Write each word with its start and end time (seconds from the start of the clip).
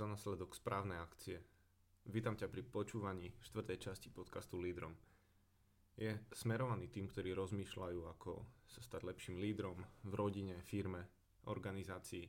Za 0.00 0.08
následok 0.08 0.56
správne 0.56 0.96
akcie. 0.96 1.44
Vítam 2.08 2.32
ťa 2.32 2.48
pri 2.48 2.64
počúvaní 2.64 3.36
štvrtej 3.44 3.84
časti 3.84 4.08
podcastu 4.08 4.56
Lídrom. 4.56 4.96
Je 5.92 6.08
smerovaný 6.32 6.88
tým, 6.88 7.04
ktorí 7.04 7.36
rozmýšľajú, 7.36 8.08
ako 8.08 8.40
sa 8.64 8.80
stať 8.80 9.04
lepším 9.04 9.36
lídrom 9.36 9.76
v 10.08 10.12
rodine, 10.16 10.56
firme, 10.64 11.04
organizácii. 11.52 12.24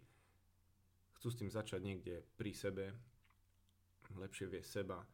Chcú 1.15 1.27
s 1.31 1.39
tým 1.39 1.47
začať 1.47 1.79
niekde 1.79 2.27
pri 2.35 2.51
sebe, 2.51 2.91
lepšie 4.19 4.51
vie 4.51 4.59
seba, 4.67 5.07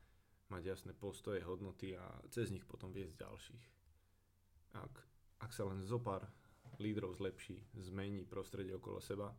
mať 0.49 0.61
jasné 0.65 0.97
postoje, 0.97 1.45
hodnoty 1.45 1.93
a 1.93 2.09
cez 2.33 2.49
nich 2.49 2.65
potom 2.65 2.89
viesť 2.89 3.21
ďalších. 3.21 3.65
Ak, 4.81 5.05
ak 5.45 5.53
sa 5.53 5.61
len 5.69 5.85
zopár 5.85 6.25
lídrov 6.81 7.21
zlepší, 7.21 7.61
zmení 7.77 8.25
prostredie 8.25 8.73
okolo 8.73 8.97
seba, 8.97 9.29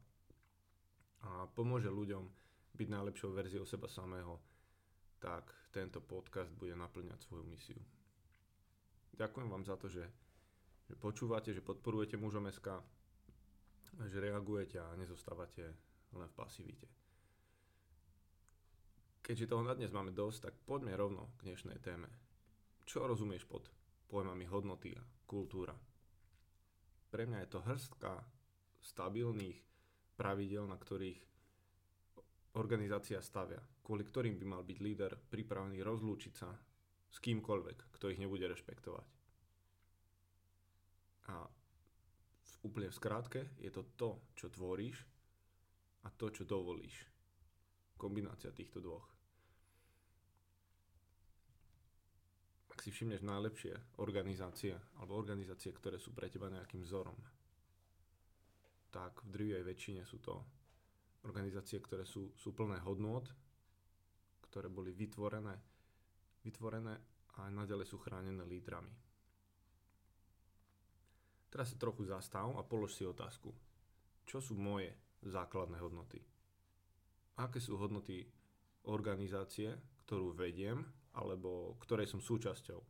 a 1.26 1.50
pomôže 1.50 1.90
ľuďom 1.90 2.46
byť 2.78 2.88
najlepšou 2.94 3.34
verziou 3.34 3.66
seba 3.66 3.90
samého, 3.90 4.38
tak 5.18 5.50
tento 5.74 5.98
podcast 5.98 6.54
bude 6.54 6.78
naplňať 6.78 7.18
svoju 7.26 7.42
misiu. 7.42 7.82
Ďakujem 9.18 9.48
vám 9.50 9.66
za 9.66 9.74
to, 9.74 9.90
že, 9.90 10.06
že 10.86 10.94
počúvate, 10.94 11.50
že 11.50 11.66
podporujete 11.66 12.14
mužom 12.14 12.46
SK, 12.46 12.78
že 14.06 14.22
reagujete 14.22 14.78
a 14.78 14.94
nezostávate 14.94 15.74
len 16.14 16.28
v 16.30 16.38
pasivite. 16.38 16.86
Keďže 19.26 19.50
toho 19.50 19.66
na 19.66 19.74
dnes 19.74 19.90
máme 19.90 20.14
dosť, 20.14 20.48
tak 20.48 20.54
poďme 20.64 20.94
rovno 20.94 21.34
k 21.36 21.50
dnešnej 21.50 21.82
téme. 21.82 22.08
Čo 22.86 23.04
rozumieš 23.04 23.44
pod 23.44 23.68
pojmami 24.08 24.46
hodnoty 24.48 24.94
a 24.96 25.02
kultúra? 25.26 25.74
Pre 27.10 27.22
mňa 27.26 27.44
je 27.44 27.50
to 27.52 27.60
hrstka 27.60 28.24
stabilných, 28.80 29.58
pravidel, 30.16 30.64
na 30.64 30.80
ktorých 30.80 31.20
organizácia 32.58 33.22
stavia, 33.22 33.62
kvôli 33.86 34.02
ktorým 34.02 34.34
by 34.36 34.46
mal 34.46 34.62
byť 34.66 34.78
líder 34.82 35.12
pripravený 35.30 35.80
rozlúčiť 35.80 36.34
sa 36.34 36.50
s 37.08 37.16
kýmkoľvek, 37.22 37.94
kto 37.94 38.10
ich 38.12 38.20
nebude 38.20 38.44
rešpektovať. 38.44 39.06
A 41.28 41.46
v 42.42 42.54
úplne 42.66 42.90
v 42.90 42.98
skrátke 42.98 43.40
je 43.62 43.70
to 43.70 43.86
to, 43.94 44.10
čo 44.34 44.50
tvoríš 44.50 45.06
a 46.04 46.08
to, 46.10 46.34
čo 46.34 46.42
dovolíš. 46.44 47.06
Kombinácia 47.98 48.50
týchto 48.54 48.82
dvoch. 48.82 49.06
Ak 52.70 52.86
si 52.86 52.94
všimneš 52.94 53.26
najlepšie 53.26 53.74
organizácie 53.98 54.78
alebo 55.02 55.18
organizácie, 55.18 55.74
ktoré 55.74 55.98
sú 55.98 56.14
pre 56.14 56.30
teba 56.30 56.46
nejakým 56.46 56.86
vzorom, 56.86 57.18
tak 58.88 59.20
v 59.26 59.28
drvivej 59.34 59.64
väčšine 59.66 60.02
sú 60.06 60.22
to 60.22 60.38
organizácie, 61.26 61.82
ktoré 61.82 62.06
sú, 62.06 62.34
sú 62.38 62.54
plné 62.54 62.78
hodnôt, 62.84 63.26
ktoré 64.48 64.70
boli 64.70 64.94
vytvorené, 64.94 65.56
vytvorené 66.44 66.94
a 67.38 67.50
naďalej 67.50 67.86
sú 67.86 67.98
chránené 67.98 68.42
lídrami. 68.46 68.90
Teraz 71.48 71.72
sa 71.72 71.80
trochu 71.80 72.04
zastav 72.04 72.52
a 72.54 72.62
polož 72.62 72.92
si 72.92 73.08
otázku. 73.08 73.54
Čo 74.28 74.44
sú 74.44 74.54
moje 74.58 74.92
základné 75.24 75.80
hodnoty? 75.80 76.20
Aké 77.40 77.62
sú 77.62 77.80
hodnoty 77.80 78.28
organizácie, 78.84 79.72
ktorú 80.04 80.36
vediem 80.36 80.84
alebo 81.16 81.78
ktorej 81.80 82.10
som 82.10 82.20
súčasťou? 82.20 82.80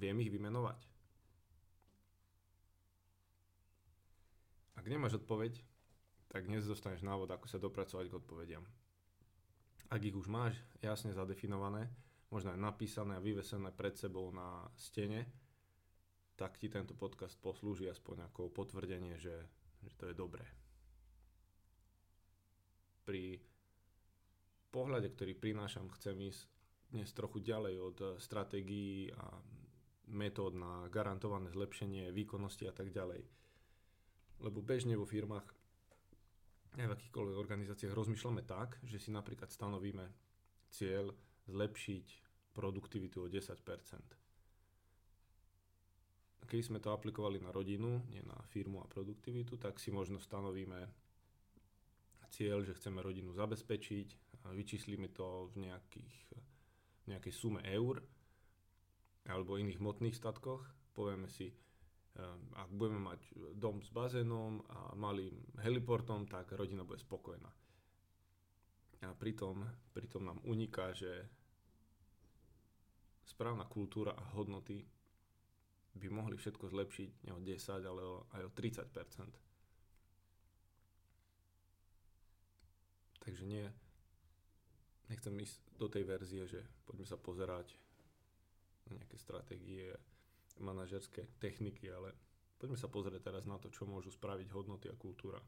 Viem 0.00 0.16
ich 0.24 0.32
vymenovať? 0.32 0.80
Ak 4.74 4.84
nemáš 4.90 5.22
odpoveď, 5.22 5.60
tak 6.34 6.50
dnes 6.50 6.66
dostaneš 6.66 7.06
návod, 7.06 7.30
ako 7.30 7.46
sa 7.46 7.62
dopracovať 7.62 8.10
k 8.10 8.18
odpovediam. 8.18 8.66
Ak 9.86 10.02
ich 10.02 10.18
už 10.18 10.26
máš 10.26 10.58
jasne 10.82 11.14
zadefinované, 11.14 11.86
možno 12.26 12.50
aj 12.50 12.58
napísané 12.58 13.14
a 13.14 13.22
vyvesené 13.22 13.70
pred 13.70 13.94
sebou 13.94 14.34
na 14.34 14.66
stene, 14.74 15.30
tak 16.34 16.58
ti 16.58 16.66
tento 16.66 16.98
podcast 16.98 17.38
poslúži 17.38 17.86
aspoň 17.86 18.26
ako 18.34 18.50
potvrdenie, 18.50 19.14
že, 19.14 19.46
že 19.86 19.94
to 19.94 20.10
je 20.10 20.18
dobré. 20.18 20.42
Pri 23.06 23.38
pohľade, 24.74 25.14
ktorý 25.14 25.38
prinášam, 25.38 25.86
chcem 25.94 26.18
ísť 26.18 26.50
dnes 26.90 27.14
trochu 27.14 27.46
ďalej 27.46 27.74
od 27.78 27.98
stratégií 28.18 29.06
a 29.14 29.38
metód 30.10 30.58
na 30.58 30.90
garantované 30.90 31.54
zlepšenie 31.54 32.10
výkonnosti 32.10 32.66
a 32.66 32.74
tak 32.74 32.90
ďalej 32.90 33.22
lebo 34.42 34.60
bežne 34.60 34.98
vo 34.98 35.08
firmách 35.08 35.63
aj 36.74 36.86
v 36.90 36.94
akýchkoľvek 36.98 37.36
organizáciách 37.38 37.94
rozmýšľame 37.94 38.42
tak, 38.42 38.78
že 38.82 38.98
si 38.98 39.14
napríklad 39.14 39.50
stanovíme 39.50 40.10
cieľ 40.74 41.14
zlepšiť 41.46 42.06
produktivitu 42.54 43.22
o 43.22 43.30
10%. 43.30 43.54
Keď 46.44 46.60
sme 46.60 46.78
to 46.78 46.92
aplikovali 46.92 47.40
na 47.40 47.50
rodinu, 47.50 48.04
nie 48.12 48.20
na 48.20 48.36
firmu 48.52 48.84
a 48.84 48.90
produktivitu, 48.90 49.56
tak 49.56 49.80
si 49.80 49.88
možno 49.88 50.20
stanovíme 50.20 50.86
cieľ, 52.28 52.66
že 52.66 52.76
chceme 52.76 53.00
rodinu 53.00 53.32
zabezpečiť, 53.32 54.24
a 54.44 54.52
vyčíslime 54.52 55.08
to 55.08 55.48
v 55.56 55.68
nejakých, 55.68 56.16
nejakej 57.08 57.32
sume 57.32 57.64
eur 57.64 58.04
alebo 59.24 59.56
iných 59.56 59.80
hmotných 59.80 60.12
statkoch. 60.12 60.60
Povieme 60.92 61.32
si, 61.32 61.48
ak 62.54 62.70
budeme 62.70 63.02
mať 63.02 63.20
dom 63.58 63.82
s 63.82 63.90
bazénom 63.90 64.62
a 64.70 64.94
malým 64.94 65.34
heliportom, 65.58 66.30
tak 66.30 66.54
rodina 66.54 66.86
bude 66.86 67.02
spokojná. 67.02 67.50
A 69.04 69.12
pritom, 69.18 69.66
pritom 69.92 70.24
nám 70.24 70.38
uniká, 70.46 70.94
že 70.94 71.10
správna 73.26 73.66
kultúra 73.66 74.14
a 74.14 74.24
hodnoty 74.38 74.86
by 75.94 76.08
mohli 76.08 76.38
všetko 76.38 76.70
zlepšiť 76.70 77.08
nie 77.26 77.32
o 77.34 77.40
10, 77.42 77.82
ale 77.82 78.02
o, 78.02 78.26
aj 78.32 78.42
o 78.46 78.50
30% 78.50 79.44
Takže 83.24 83.44
nie, 83.48 83.64
nechcem 85.08 85.32
ísť 85.32 85.56
do 85.80 85.88
tej 85.88 86.04
verzie, 86.04 86.44
že 86.44 86.60
poďme 86.84 87.08
sa 87.08 87.16
pozerať 87.16 87.72
na 88.84 89.00
nejaké 89.00 89.16
stratégie 89.16 89.88
manažerské 90.62 91.26
techniky, 91.42 91.90
ale 91.90 92.14
poďme 92.58 92.78
sa 92.78 92.86
pozrieť 92.86 93.32
teraz 93.32 93.44
na 93.48 93.58
to, 93.58 93.72
čo 93.72 93.88
môžu 93.88 94.14
spraviť 94.14 94.48
hodnoty 94.54 94.86
a 94.90 94.96
kultúra. 94.98 95.40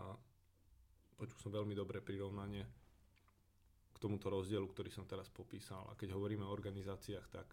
A 0.00 0.04
počul 1.16 1.38
som 1.38 1.52
veľmi 1.52 1.76
dobré 1.76 2.00
prirovnanie 2.00 2.64
k 3.92 3.96
tomuto 4.00 4.32
rozdielu, 4.32 4.64
ktorý 4.64 4.90
som 4.90 5.04
teraz 5.04 5.28
popísal. 5.28 5.84
A 5.88 5.96
keď 5.96 6.16
hovoríme 6.16 6.44
o 6.44 6.52
organizáciách, 6.52 7.26
tak 7.28 7.48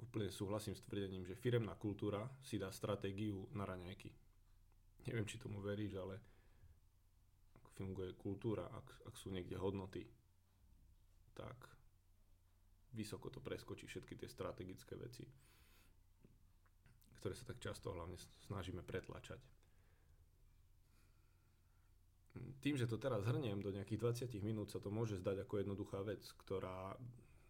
úplne 0.00 0.32
súhlasím 0.32 0.76
s 0.76 0.84
tvrdením, 0.84 1.28
že 1.28 1.36
firemná 1.36 1.76
kultúra 1.76 2.24
si 2.40 2.56
dá 2.56 2.72
stratégiu 2.72 3.48
na 3.52 3.68
raňajky. 3.68 4.08
Neviem, 5.08 5.28
či 5.28 5.40
tomu 5.40 5.60
veríš, 5.64 5.96
ale 5.96 6.20
ako 7.60 7.68
funguje 7.72 8.16
kultúra, 8.16 8.68
ak, 8.68 9.08
ak 9.08 9.14
sú 9.16 9.32
niekde 9.32 9.56
hodnoty, 9.56 10.04
tak 11.32 11.79
vysoko 12.94 13.30
to 13.30 13.38
preskočí 13.38 13.86
všetky 13.86 14.18
tie 14.18 14.28
strategické 14.28 14.98
veci, 14.98 15.24
ktoré 17.20 17.34
sa 17.36 17.44
tak 17.46 17.60
často 17.62 17.92
hlavne 17.92 18.16
snažíme 18.48 18.82
pretlačať. 18.82 19.40
Tým, 22.62 22.78
že 22.78 22.86
to 22.86 23.00
teraz 23.00 23.26
hrniem 23.26 23.58
do 23.58 23.74
nejakých 23.74 24.30
20 24.30 24.46
minút, 24.46 24.70
sa 24.70 24.78
to 24.78 24.88
môže 24.88 25.18
zdať 25.18 25.44
ako 25.44 25.54
jednoduchá 25.60 26.00
vec, 26.06 26.22
ktorá 26.46 26.94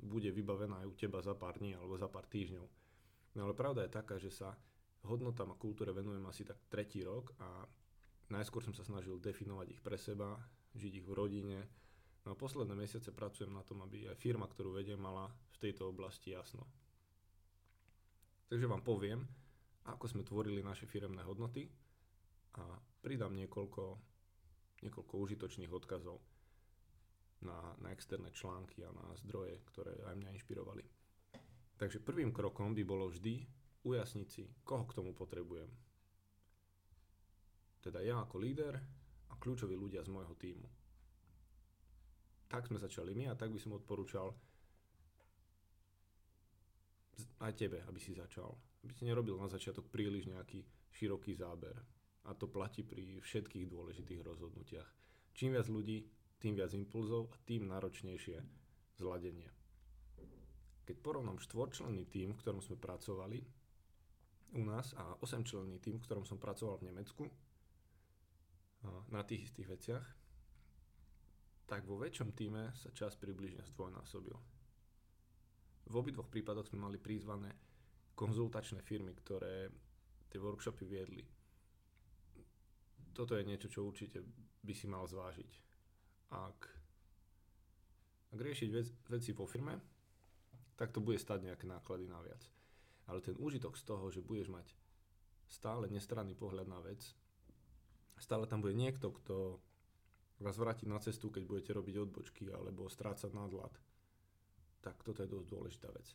bude 0.01 0.33
vybavená 0.33 0.81
aj 0.81 0.89
u 0.89 0.95
teba 0.97 1.21
za 1.21 1.37
pár 1.37 1.61
dní 1.61 1.77
alebo 1.77 2.01
za 2.01 2.09
pár 2.09 2.25
týždňov. 2.25 2.67
No 3.37 3.41
ale 3.45 3.53
pravda 3.53 3.85
je 3.85 3.93
taká, 3.93 4.17
že 4.17 4.33
sa 4.33 4.57
hodnotám 5.05 5.53
a 5.53 5.61
kultúre 5.61 5.93
venujem 5.93 6.25
asi 6.25 6.43
tak 6.45 6.57
tretí 6.73 7.05
rok 7.05 7.37
a 7.41 7.69
najskôr 8.33 8.65
som 8.65 8.73
sa 8.73 8.85
snažil 8.85 9.21
definovať 9.21 9.77
ich 9.77 9.81
pre 9.85 10.01
seba, 10.01 10.41
žiť 10.77 11.05
ich 11.05 11.07
v 11.07 11.17
rodine, 11.17 11.59
No 12.25 12.37
a 12.37 12.37
posledné 12.37 12.77
mesiace 12.77 13.17
pracujem 13.17 13.49
na 13.49 13.65
tom, 13.65 13.81
aby 13.81 14.13
aj 14.13 14.21
firma, 14.21 14.45
ktorú 14.45 14.77
vediem, 14.77 15.01
mala 15.01 15.33
v 15.57 15.69
tejto 15.69 15.89
oblasti 15.89 16.37
jasno. 16.37 16.69
Takže 18.53 18.69
vám 18.69 18.85
poviem, 18.85 19.25
ako 19.89 20.05
sme 20.05 20.27
tvorili 20.27 20.61
naše 20.61 20.85
firemné 20.85 21.25
hodnoty 21.25 21.65
a 22.61 22.77
pridám 23.01 23.33
niekoľko, 23.33 23.97
niekoľko 24.85 25.15
užitočných 25.17 25.73
odkazov 25.73 26.21
na, 27.41 27.57
na 27.81 27.89
externé 27.89 28.29
články 28.37 28.85
a 28.85 28.93
na 28.93 29.17
zdroje, 29.17 29.57
ktoré 29.73 29.97
aj 30.05 30.19
mňa 30.21 30.35
inšpirovali. 30.37 30.85
Takže 31.81 32.05
prvým 32.05 32.37
krokom 32.37 32.77
by 32.77 32.85
bolo 32.85 33.09
vždy 33.09 33.49
ujasniť 33.81 34.29
si, 34.29 34.45
koho 34.61 34.85
k 34.85 34.93
tomu 34.93 35.17
potrebujem. 35.17 35.73
Teda 37.81 38.05
ja 38.05 38.21
ako 38.21 38.37
líder 38.37 38.77
a 39.33 39.35
kľúčoví 39.41 39.73
ľudia 39.73 40.05
z 40.05 40.13
môjho 40.13 40.37
týmu 40.37 40.80
tak 42.51 42.67
sme 42.67 42.83
začali 42.83 43.15
my 43.15 43.31
a 43.31 43.39
tak 43.39 43.55
by 43.55 43.59
som 43.63 43.79
odporúčal 43.79 44.35
aj 47.47 47.53
tebe, 47.55 47.79
aby 47.87 48.01
si 48.03 48.11
začal. 48.11 48.51
Aby 48.83 48.93
si 48.97 49.07
nerobil 49.07 49.39
na 49.39 49.47
začiatok 49.47 49.87
príliš 49.87 50.27
nejaký 50.27 50.67
široký 50.91 51.39
záber. 51.39 51.79
A 52.27 52.35
to 52.35 52.51
platí 52.51 52.83
pri 52.83 53.23
všetkých 53.23 53.71
dôležitých 53.71 54.21
rozhodnutiach. 54.27 54.91
Čím 55.33 55.55
viac 55.55 55.71
ľudí, 55.71 56.05
tým 56.43 56.59
viac 56.59 56.75
impulzov 56.75 57.31
a 57.31 57.37
tým 57.47 57.71
náročnejšie 57.71 58.43
zladenie. 58.99 59.49
Keď 60.85 60.97
porovnám 61.07 61.39
štvorčlenný 61.39 62.11
tým, 62.11 62.35
v 62.35 62.41
ktorom 62.43 62.61
sme 62.61 62.75
pracovali 62.81 63.39
u 64.59 64.63
nás 64.67 64.91
a 64.99 65.15
8-členný 65.23 65.79
tým, 65.79 66.03
v 66.03 66.05
ktorom 66.05 66.27
som 66.27 66.43
pracoval 66.43 66.83
v 66.83 66.91
Nemecku 66.91 67.25
na 69.13 69.23
tých 69.23 69.47
istých 69.53 69.71
veciach, 69.71 70.05
tak 71.71 71.87
vo 71.87 72.03
väčšom 72.03 72.35
týme 72.35 72.75
sa 72.75 72.91
čas 72.91 73.15
približne 73.15 73.63
zdvojnásobil. 73.63 74.35
V 75.87 75.95
obidvoch 75.95 76.27
prípadoch 76.27 76.67
sme 76.67 76.83
mali 76.83 76.99
prizvané 76.99 77.55
konzultačné 78.19 78.83
firmy, 78.83 79.15
ktoré 79.15 79.71
tie 80.27 80.43
workshopy 80.43 80.83
viedli. 80.83 81.23
Toto 83.15 83.39
je 83.39 83.47
niečo, 83.47 83.71
čo 83.71 83.87
určite 83.87 84.19
by 84.67 84.75
si 84.75 84.91
mal 84.91 85.07
zvážiť. 85.07 85.53
Ak, 86.35 86.59
ak 88.35 88.39
riešiť 88.39 88.69
vec, 88.75 88.87
veci 89.07 89.31
vo 89.31 89.47
firme, 89.47 89.79
tak 90.75 90.91
to 90.91 90.99
bude 90.99 91.23
stať 91.23 91.47
nejaké 91.47 91.71
náklady 91.71 92.11
naviac. 92.11 92.43
Ale 93.07 93.23
ten 93.23 93.39
úžitok 93.39 93.79
z 93.79 93.87
toho, 93.87 94.11
že 94.11 94.27
budeš 94.27 94.51
mať 94.51 94.67
stále 95.47 95.87
nestranný 95.87 96.35
pohľad 96.35 96.67
na 96.67 96.83
vec, 96.83 97.03
stále 98.19 98.51
tam 98.51 98.59
bude 98.59 98.75
niekto, 98.75 99.15
kto 99.15 99.59
vás 100.41 100.57
vrátiť 100.57 100.89
na 100.89 100.99
cestu, 100.99 101.29
keď 101.29 101.45
budete 101.45 101.71
robiť 101.77 101.95
odbočky 102.01 102.49
alebo 102.49 102.89
strácať 102.89 103.31
nadlad. 103.37 103.73
Tak 104.81 105.05
toto 105.05 105.21
je 105.21 105.29
dosť 105.29 105.49
dôležitá 105.53 105.89
vec. 105.93 106.09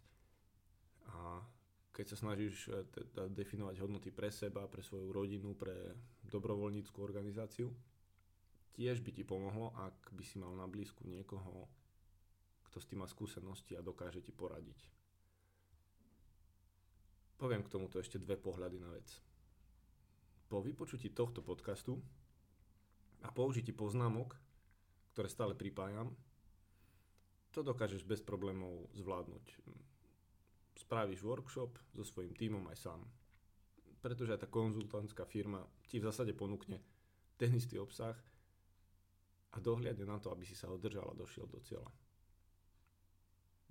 A 1.14 1.46
keď 1.94 2.06
sa 2.12 2.18
snažíš 2.18 2.68
e, 2.68 2.84
teda 2.90 3.30
definovať 3.30 3.80
hodnoty 3.80 4.10
pre 4.10 4.34
seba, 4.34 4.66
pre 4.68 4.82
svoju 4.82 5.14
rodinu, 5.14 5.54
pre 5.54 5.94
dobrovoľníckú 6.26 6.98
organizáciu, 7.00 7.70
tiež 8.76 9.00
by 9.06 9.12
ti 9.16 9.24
pomohlo, 9.24 9.72
ak 9.78 10.12
by 10.12 10.24
si 10.26 10.42
mal 10.42 10.52
na 10.58 10.68
blízku 10.68 11.06
niekoho, 11.08 11.70
kto 12.68 12.78
s 12.82 12.90
tým 12.90 13.06
má 13.06 13.08
skúsenosti 13.08 13.78
a 13.78 13.86
dokáže 13.86 14.20
ti 14.20 14.36
poradiť. 14.36 14.92
Poviem 17.40 17.64
k 17.64 17.72
tomuto 17.72 18.02
ešte 18.02 18.20
dve 18.20 18.36
pohľady 18.36 18.78
na 18.82 18.92
vec. 18.92 19.08
Po 20.52 20.60
vypočutí 20.60 21.16
tohto 21.16 21.40
podcastu 21.40 22.00
a 23.26 23.34
použití 23.34 23.74
poznámok, 23.74 24.38
ktoré 25.18 25.26
stále 25.26 25.58
pripájam, 25.58 26.14
to 27.50 27.66
dokážeš 27.66 28.06
bez 28.06 28.22
problémov 28.22 28.86
zvládnuť. 28.94 29.46
Spravíš 30.76 31.26
workshop 31.26 31.80
so 31.96 32.04
svojím 32.06 32.36
tímom 32.38 32.62
aj 32.70 32.78
sám. 32.78 33.02
Pretože 34.04 34.38
aj 34.38 34.46
tá 34.46 34.50
konzultantská 34.52 35.26
firma 35.26 35.66
ti 35.90 35.98
v 35.98 36.06
zásade 36.06 36.38
ponúkne 36.38 36.78
ten 37.40 37.50
istý 37.56 37.82
obsah 37.82 38.14
a 39.56 39.58
dohliadne 39.58 40.06
na 40.06 40.22
to, 40.22 40.30
aby 40.30 40.46
si 40.46 40.54
sa 40.54 40.70
ho 40.70 40.78
držal 40.78 41.10
a 41.10 41.18
došiel 41.18 41.48
do 41.50 41.58
cieľa. 41.64 41.90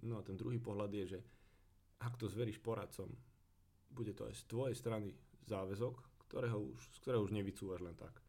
No 0.09 0.19
a 0.19 0.27
ten 0.27 0.35
druhý 0.35 0.59
pohľad 0.59 0.91
je, 0.91 1.05
že 1.15 1.21
ak 2.03 2.19
to 2.19 2.27
zveríš 2.27 2.59
poradcom, 2.59 3.13
bude 3.95 4.17
to 4.17 4.27
aj 4.27 4.35
z 4.35 4.43
tvojej 4.49 4.75
strany 4.75 5.15
záväzok, 5.47 6.25
ktorého 6.27 6.59
už, 6.59 6.81
z 6.89 6.99
ktorého 7.05 7.23
už 7.23 7.37
nevycúvaš 7.37 7.85
len 7.85 7.95
tak 7.95 8.24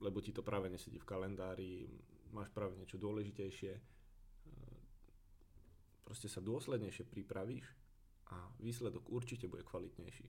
lebo 0.00 0.18
ti 0.22 0.34
to 0.34 0.42
práve 0.42 0.70
nesedí 0.70 0.98
v 0.98 1.08
kalendári, 1.08 1.86
máš 2.34 2.50
práve 2.50 2.74
niečo 2.74 2.98
dôležitejšie, 2.98 3.72
e, 3.74 3.82
proste 6.02 6.26
sa 6.26 6.42
dôslednejšie 6.42 7.06
pripravíš 7.06 7.66
a 8.34 8.50
výsledok 8.58 9.10
určite 9.12 9.46
bude 9.46 9.62
kvalitnejší. 9.62 10.26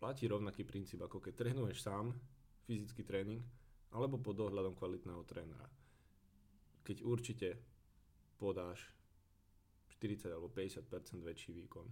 Platí 0.00 0.24
rovnaký 0.28 0.64
princíp, 0.64 1.04
ako 1.04 1.20
keď 1.20 1.32
trénuješ 1.44 1.84
sám, 1.84 2.16
fyzický 2.64 3.04
tréning, 3.04 3.44
alebo 3.92 4.16
pod 4.22 4.38
dohľadom 4.38 4.78
kvalitného 4.78 5.22
trénera. 5.26 5.68
Keď 6.86 7.04
určite 7.04 7.48
podáš 8.40 8.88
40 10.00 10.32
alebo 10.32 10.48
50% 10.48 11.20
väčší 11.20 11.52
výkon. 11.52 11.84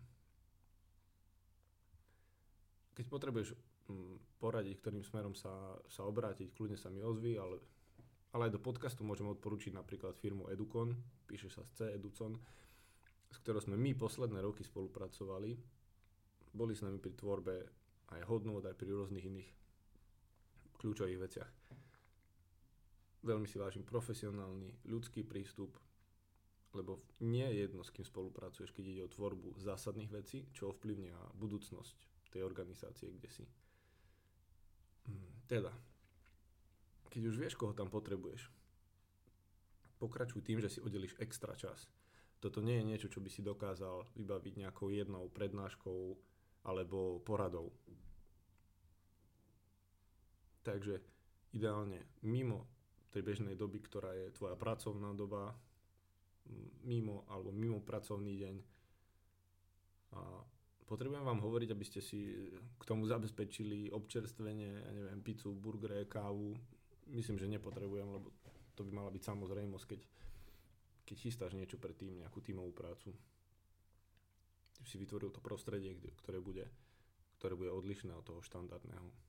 Keď 2.96 3.04
potrebuješ 3.04 3.52
poradiť, 4.38 4.78
ktorým 4.80 5.04
smerom 5.04 5.34
sa, 5.34 5.76
sa 5.88 6.04
obrátiť, 6.04 6.52
kľudne 6.52 6.76
sa 6.76 6.92
mi 6.92 7.00
ozví, 7.00 7.40
ale, 7.40 7.58
ale 8.36 8.48
aj 8.48 8.54
do 8.54 8.60
podcastu 8.60 9.02
môžem 9.02 9.26
odporučiť 9.26 9.72
napríklad 9.74 10.14
firmu 10.20 10.46
Educon, 10.52 10.92
píše 11.26 11.48
sa 11.48 11.64
z 11.64 11.70
C 11.72 11.78
Educon, 11.96 12.36
s 13.28 13.36
ktorou 13.44 13.60
sme 13.60 13.76
my 13.76 13.92
posledné 13.96 14.40
roky 14.40 14.64
spolupracovali. 14.64 15.56
Boli 16.48 16.72
s 16.72 16.80
nami 16.80 16.96
pri 16.96 17.12
tvorbe 17.12 17.54
aj 18.16 18.24
hodnôt, 18.24 18.64
aj 18.64 18.72
pri 18.72 18.88
rôznych 18.92 19.28
iných 19.28 19.48
kľúčových 20.80 21.20
veciach. 21.20 21.50
Veľmi 23.24 23.44
si 23.50 23.60
vážim 23.60 23.84
profesionálny, 23.84 24.88
ľudský 24.88 25.26
prístup, 25.26 25.76
lebo 26.72 27.00
nie 27.20 27.44
je 27.44 27.68
jedno, 27.68 27.82
s 27.84 27.92
kým 27.92 28.06
spolupracuješ, 28.06 28.72
keď 28.72 28.84
ide 28.86 29.02
o 29.04 29.12
tvorbu 29.12 29.60
zásadných 29.60 30.12
vecí, 30.12 30.46
čo 30.54 30.72
ovplyvnia 30.72 31.16
budúcnosť 31.36 32.30
tej 32.32 32.44
organizácie, 32.44 33.12
kde 33.12 33.28
si. 33.28 33.44
Teda, 35.48 35.72
keď 37.08 37.22
už 37.32 37.36
vieš, 37.40 37.54
koho 37.56 37.72
tam 37.72 37.88
potrebuješ, 37.88 38.52
pokračuj 39.98 40.44
tým, 40.44 40.60
že 40.60 40.68
si 40.68 40.84
odelíš 40.84 41.16
extra 41.18 41.56
čas. 41.56 41.88
Toto 42.38 42.62
nie 42.62 42.78
je 42.78 42.88
niečo, 42.88 43.08
čo 43.10 43.18
by 43.18 43.30
si 43.32 43.42
dokázal 43.42 44.06
vybaviť 44.14 44.54
nejakou 44.62 44.94
jednou 44.94 45.26
prednáškou 45.32 46.14
alebo 46.68 47.18
poradou. 47.26 47.74
Takže 50.62 51.00
ideálne 51.56 52.04
mimo 52.22 52.68
tej 53.10 53.24
bežnej 53.24 53.56
doby, 53.56 53.80
ktorá 53.80 54.12
je 54.14 54.36
tvoja 54.36 54.54
pracovná 54.54 55.16
doba, 55.16 55.56
mimo 56.84 57.24
alebo 57.28 57.50
mimo 57.52 57.80
pracovný 57.80 58.36
deň 58.36 58.56
a 60.12 60.20
potrebujem 60.88 61.20
vám 61.20 61.44
hovoriť, 61.44 61.68
aby 61.76 61.84
ste 61.84 62.00
si 62.00 62.48
k 62.80 62.82
tomu 62.88 63.04
zabezpečili 63.04 63.92
občerstvenie, 63.92 64.70
ja 64.72 64.92
neviem, 64.96 65.20
pizzu, 65.20 65.52
burgere, 65.52 66.08
kávu. 66.08 66.56
Myslím, 67.12 67.36
že 67.36 67.52
nepotrebujem, 67.52 68.08
lebo 68.08 68.32
to 68.72 68.88
by 68.88 68.90
mala 68.96 69.12
byť 69.12 69.22
samozrejmosť, 69.22 69.84
keď, 69.84 70.00
keď 71.04 71.16
chystáš 71.20 71.52
niečo 71.52 71.76
pre 71.76 71.92
tým, 71.92 72.24
nejakú 72.24 72.40
tímovú 72.40 72.72
prácu. 72.72 73.12
Si 74.88 74.96
vytvoril 74.96 75.28
to 75.28 75.44
prostredie, 75.44 75.92
ktoré 76.24 76.40
bude, 76.40 76.64
ktoré 77.36 77.52
bude 77.52 77.68
odlišné 77.68 78.16
od 78.16 78.24
toho 78.24 78.40
štandardného. 78.40 79.28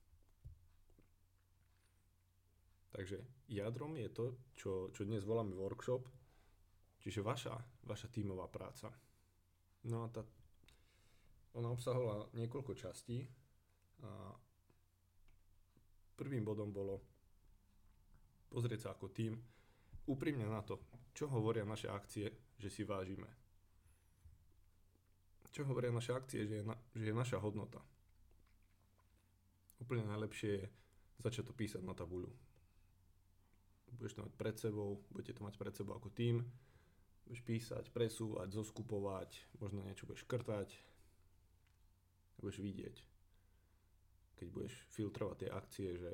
Takže 2.96 3.22
jadrom 3.52 4.00
je 4.00 4.10
to, 4.10 4.26
čo, 4.56 4.72
čo 4.96 5.06
dnes 5.06 5.22
voláme 5.28 5.54
workshop, 5.54 6.08
čiže 7.04 7.22
vaša, 7.22 7.54
vaša 7.86 8.08
tímová 8.10 8.50
práca. 8.50 8.90
No 9.86 10.04
a 10.04 10.08
tá 10.10 10.26
ona 11.58 11.74
obsahovala 11.74 12.30
niekoľko 12.38 12.74
častí 12.78 13.26
a 14.06 14.36
prvým 16.20 16.46
bodom 16.46 16.70
bolo 16.70 17.02
pozrieť 18.50 18.80
sa 18.86 18.90
ako 18.94 19.08
tým 19.10 19.34
úprimne 20.10 20.46
na 20.50 20.62
to, 20.66 20.82
čo 21.14 21.30
hovoria 21.30 21.64
naše 21.64 21.88
akcie, 21.90 22.28
že 22.58 22.70
si 22.70 22.82
vážime. 22.84 23.30
Čo 25.50 25.66
hovoria 25.66 25.94
naše 25.94 26.14
akcie, 26.14 26.46
že 26.46 26.62
je, 26.62 26.64
na, 26.66 26.76
že 26.94 27.10
je 27.10 27.16
naša 27.16 27.42
hodnota. 27.42 27.82
Úplne 29.80 30.06
najlepšie 30.10 30.52
je 30.60 30.66
začať 31.22 31.50
to 31.50 31.54
písať 31.54 31.82
na 31.82 31.94
tabuľu. 31.94 32.30
Budeš 33.98 34.18
to 34.18 34.26
mať 34.26 34.34
pred 34.38 34.56
sebou, 34.58 35.02
budete 35.10 35.34
to 35.38 35.42
mať 35.42 35.56
pred 35.58 35.74
sebou 35.74 35.98
ako 35.98 36.14
tým, 36.14 36.46
budeš 37.26 37.42
písať, 37.42 37.90
presúvať, 37.90 38.54
zoskupovať, 38.54 39.58
možno 39.58 39.82
niečo 39.82 40.06
budeš 40.06 40.26
škrtať, 40.26 40.70
budeš 42.40 42.60
vidieť, 42.64 42.96
keď 44.40 44.48
budeš 44.50 44.74
filtrovať 44.96 45.36
tie 45.46 45.50
akcie, 45.52 45.90
že 46.00 46.12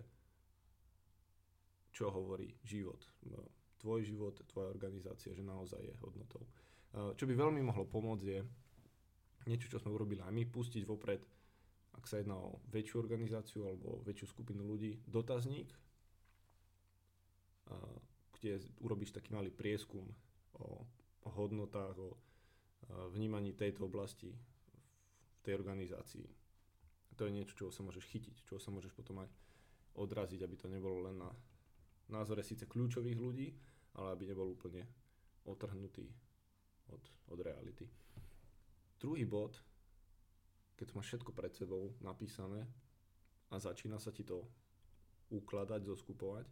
čo 1.96 2.12
hovorí 2.12 2.52
život, 2.66 3.00
no, 3.30 3.40
tvoj 3.80 4.04
život, 4.04 4.36
tvoja 4.50 4.74
organizácia, 4.74 5.32
že 5.32 5.46
naozaj 5.46 5.80
je 5.80 5.96
hodnotou. 6.02 6.44
Čo 7.16 7.24
by 7.28 7.34
veľmi 7.36 7.62
mohlo 7.64 7.86
pomôcť 7.88 8.26
je 8.26 8.40
niečo, 9.46 9.70
čo 9.70 9.78
sme 9.78 9.94
urobili 9.94 10.20
aj 10.26 10.34
my, 10.34 10.44
pustiť 10.50 10.84
vopred, 10.84 11.22
ak 11.96 12.04
sa 12.10 12.20
jedná 12.20 12.36
o 12.36 12.60
väčšiu 12.74 13.00
organizáciu 13.00 13.64
alebo 13.70 14.02
väčšiu 14.04 14.28
skupinu 14.28 14.66
ľudí, 14.66 15.00
dotazník, 15.08 15.70
kde 18.36 18.60
urobíš 18.84 19.16
taký 19.16 19.32
malý 19.32 19.54
prieskum 19.54 20.06
o, 20.60 20.84
hodnotách, 21.26 21.98
o 21.98 22.10
vnímaní 23.14 23.54
tejto 23.58 23.86
oblasti 23.86 24.30
tej 25.46 25.62
organizácii. 25.62 26.26
To 27.16 27.30
je 27.30 27.32
niečo, 27.32 27.56
čoho 27.56 27.72
sa 27.72 27.86
môžeš 27.86 28.06
chytiť, 28.12 28.36
čoho 28.44 28.60
sa 28.60 28.74
môžeš 28.74 28.92
potom 28.92 29.24
aj 29.24 29.30
odraziť, 29.96 30.44
aby 30.44 30.56
to 30.60 30.68
nebolo 30.68 31.08
len 31.08 31.16
na 31.22 31.32
názore 32.12 32.44
síce 32.44 32.68
kľúčových 32.68 33.16
ľudí, 33.16 33.48
ale 33.96 34.18
aby 34.18 34.28
nebol 34.28 34.52
úplne 34.52 34.84
otrhnutý 35.48 36.10
od, 36.92 37.04
od 37.32 37.40
reality. 37.40 37.88
Druhý 39.00 39.24
bod 39.24 39.56
keď 40.76 40.92
máš 40.92 41.08
všetko 41.16 41.32
pred 41.32 41.56
sebou 41.56 41.96
napísané 42.04 42.68
a 43.52 43.56
začína 43.56 43.96
sa 43.96 44.12
ti 44.12 44.28
to 44.28 44.44
ukladať, 45.32 45.82
zoskupovať, 45.88 46.48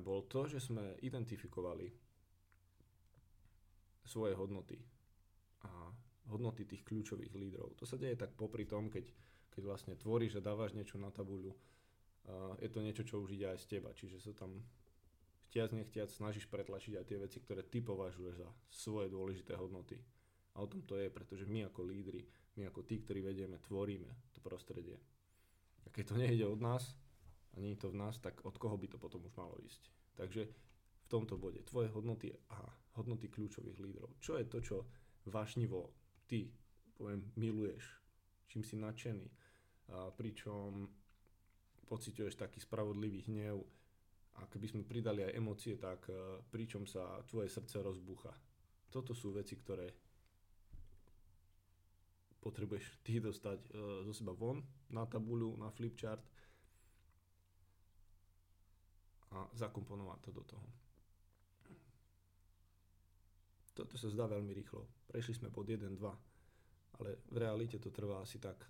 bol 0.00 0.24
to, 0.30 0.48
že 0.48 0.70
sme 0.70 0.96
identifikovali 1.02 1.92
svoje 4.06 4.32
hodnoty 4.38 4.78
hodnoty 6.30 6.66
tých 6.66 6.82
kľúčových 6.82 7.34
lídrov. 7.34 7.78
To 7.78 7.84
sa 7.86 7.98
deje 7.98 8.18
tak 8.18 8.34
popri 8.34 8.66
tom, 8.66 8.90
keď, 8.90 9.06
keď 9.54 9.62
vlastne 9.62 9.94
tvoríš 9.94 10.38
a 10.38 10.44
dávaš 10.44 10.74
niečo 10.74 10.98
na 10.98 11.10
tabuľu, 11.14 11.54
je 12.58 12.68
to 12.70 12.82
niečo, 12.82 13.06
čo 13.06 13.22
už 13.22 13.38
ide 13.38 13.54
aj 13.54 13.62
z 13.62 13.78
teba, 13.78 13.94
čiže 13.94 14.18
sa 14.18 14.34
tam 14.34 14.58
chtiac 15.46 15.70
nechtiac 15.70 16.10
snažíš 16.10 16.50
pretlačiť 16.50 16.98
aj 16.98 17.06
tie 17.06 17.18
veci, 17.22 17.38
ktoré 17.38 17.62
ty 17.62 17.78
považuješ 17.78 18.34
za 18.42 18.48
svoje 18.66 19.06
dôležité 19.06 19.54
hodnoty. 19.54 19.94
A 20.58 20.64
o 20.64 20.66
tom 20.66 20.82
to 20.82 20.98
je, 20.98 21.06
pretože 21.06 21.46
my 21.46 21.70
ako 21.70 21.86
lídry, 21.86 22.26
my 22.58 22.66
ako 22.66 22.82
tí, 22.82 22.98
ktorí 22.98 23.22
vedieme, 23.22 23.62
tvoríme 23.62 24.10
to 24.34 24.42
prostredie. 24.42 24.98
A 25.86 25.92
keď 25.94 26.04
to 26.10 26.14
nejde 26.18 26.44
od 26.50 26.58
nás 26.58 26.98
a 27.54 27.62
nie 27.62 27.78
je 27.78 27.86
to 27.86 27.94
v 27.94 28.00
nás, 28.02 28.18
tak 28.18 28.42
od 28.42 28.58
koho 28.58 28.74
by 28.74 28.90
to 28.90 28.98
potom 28.98 29.22
už 29.22 29.36
malo 29.38 29.54
ísť. 29.62 29.86
Takže 30.18 30.42
v 31.06 31.06
tomto 31.06 31.38
bode 31.38 31.62
tvoje 31.62 31.92
hodnoty 31.94 32.34
a 32.50 32.58
hodnoty 32.98 33.30
kľúčových 33.30 33.78
lídrov. 33.78 34.18
Čo 34.18 34.40
je 34.40 34.46
to, 34.50 34.58
čo 34.58 34.76
vášnivo 35.28 35.94
ty, 36.26 36.50
poviem, 36.98 37.22
miluješ, 37.38 37.84
čím 38.50 38.62
si 38.62 38.76
nadšený, 38.76 39.26
a 39.86 40.10
pričom 40.10 40.90
pociťuješ 41.86 42.34
taký 42.34 42.58
spravodlivý 42.58 43.30
hnev 43.30 43.62
a 44.36 44.50
keby 44.50 44.66
sme 44.66 44.82
pridali 44.82 45.22
aj 45.22 45.36
emócie, 45.38 45.78
tak 45.78 46.10
e, 46.10 46.42
pričom 46.50 46.84
sa 46.84 47.22
tvoje 47.30 47.46
srdce 47.46 47.78
rozbúcha. 47.80 48.34
Toto 48.90 49.14
sú 49.14 49.30
veci, 49.30 49.54
ktoré 49.54 49.86
potrebuješ 52.42 53.06
ty 53.06 53.22
dostať 53.22 53.58
e, 53.62 53.68
zo 54.06 54.12
seba 54.12 54.34
von 54.34 54.60
na 54.90 55.06
tabuľu, 55.06 55.56
na 55.56 55.70
flipchart 55.70 56.22
a 59.30 59.46
zakomponovať 59.54 60.18
to 60.26 60.30
do 60.34 60.42
toho. 60.42 60.85
Toto 63.76 64.00
sa 64.00 64.08
zdá 64.08 64.24
veľmi 64.24 64.56
rýchlo. 64.56 64.88
Prešli 65.04 65.36
sme 65.36 65.52
pod 65.52 65.68
1, 65.68 65.84
2, 65.84 66.96
ale 66.96 67.10
v 67.28 67.36
realite 67.36 67.76
to 67.76 67.92
trvá 67.92 68.24
asi 68.24 68.40
tak 68.40 68.64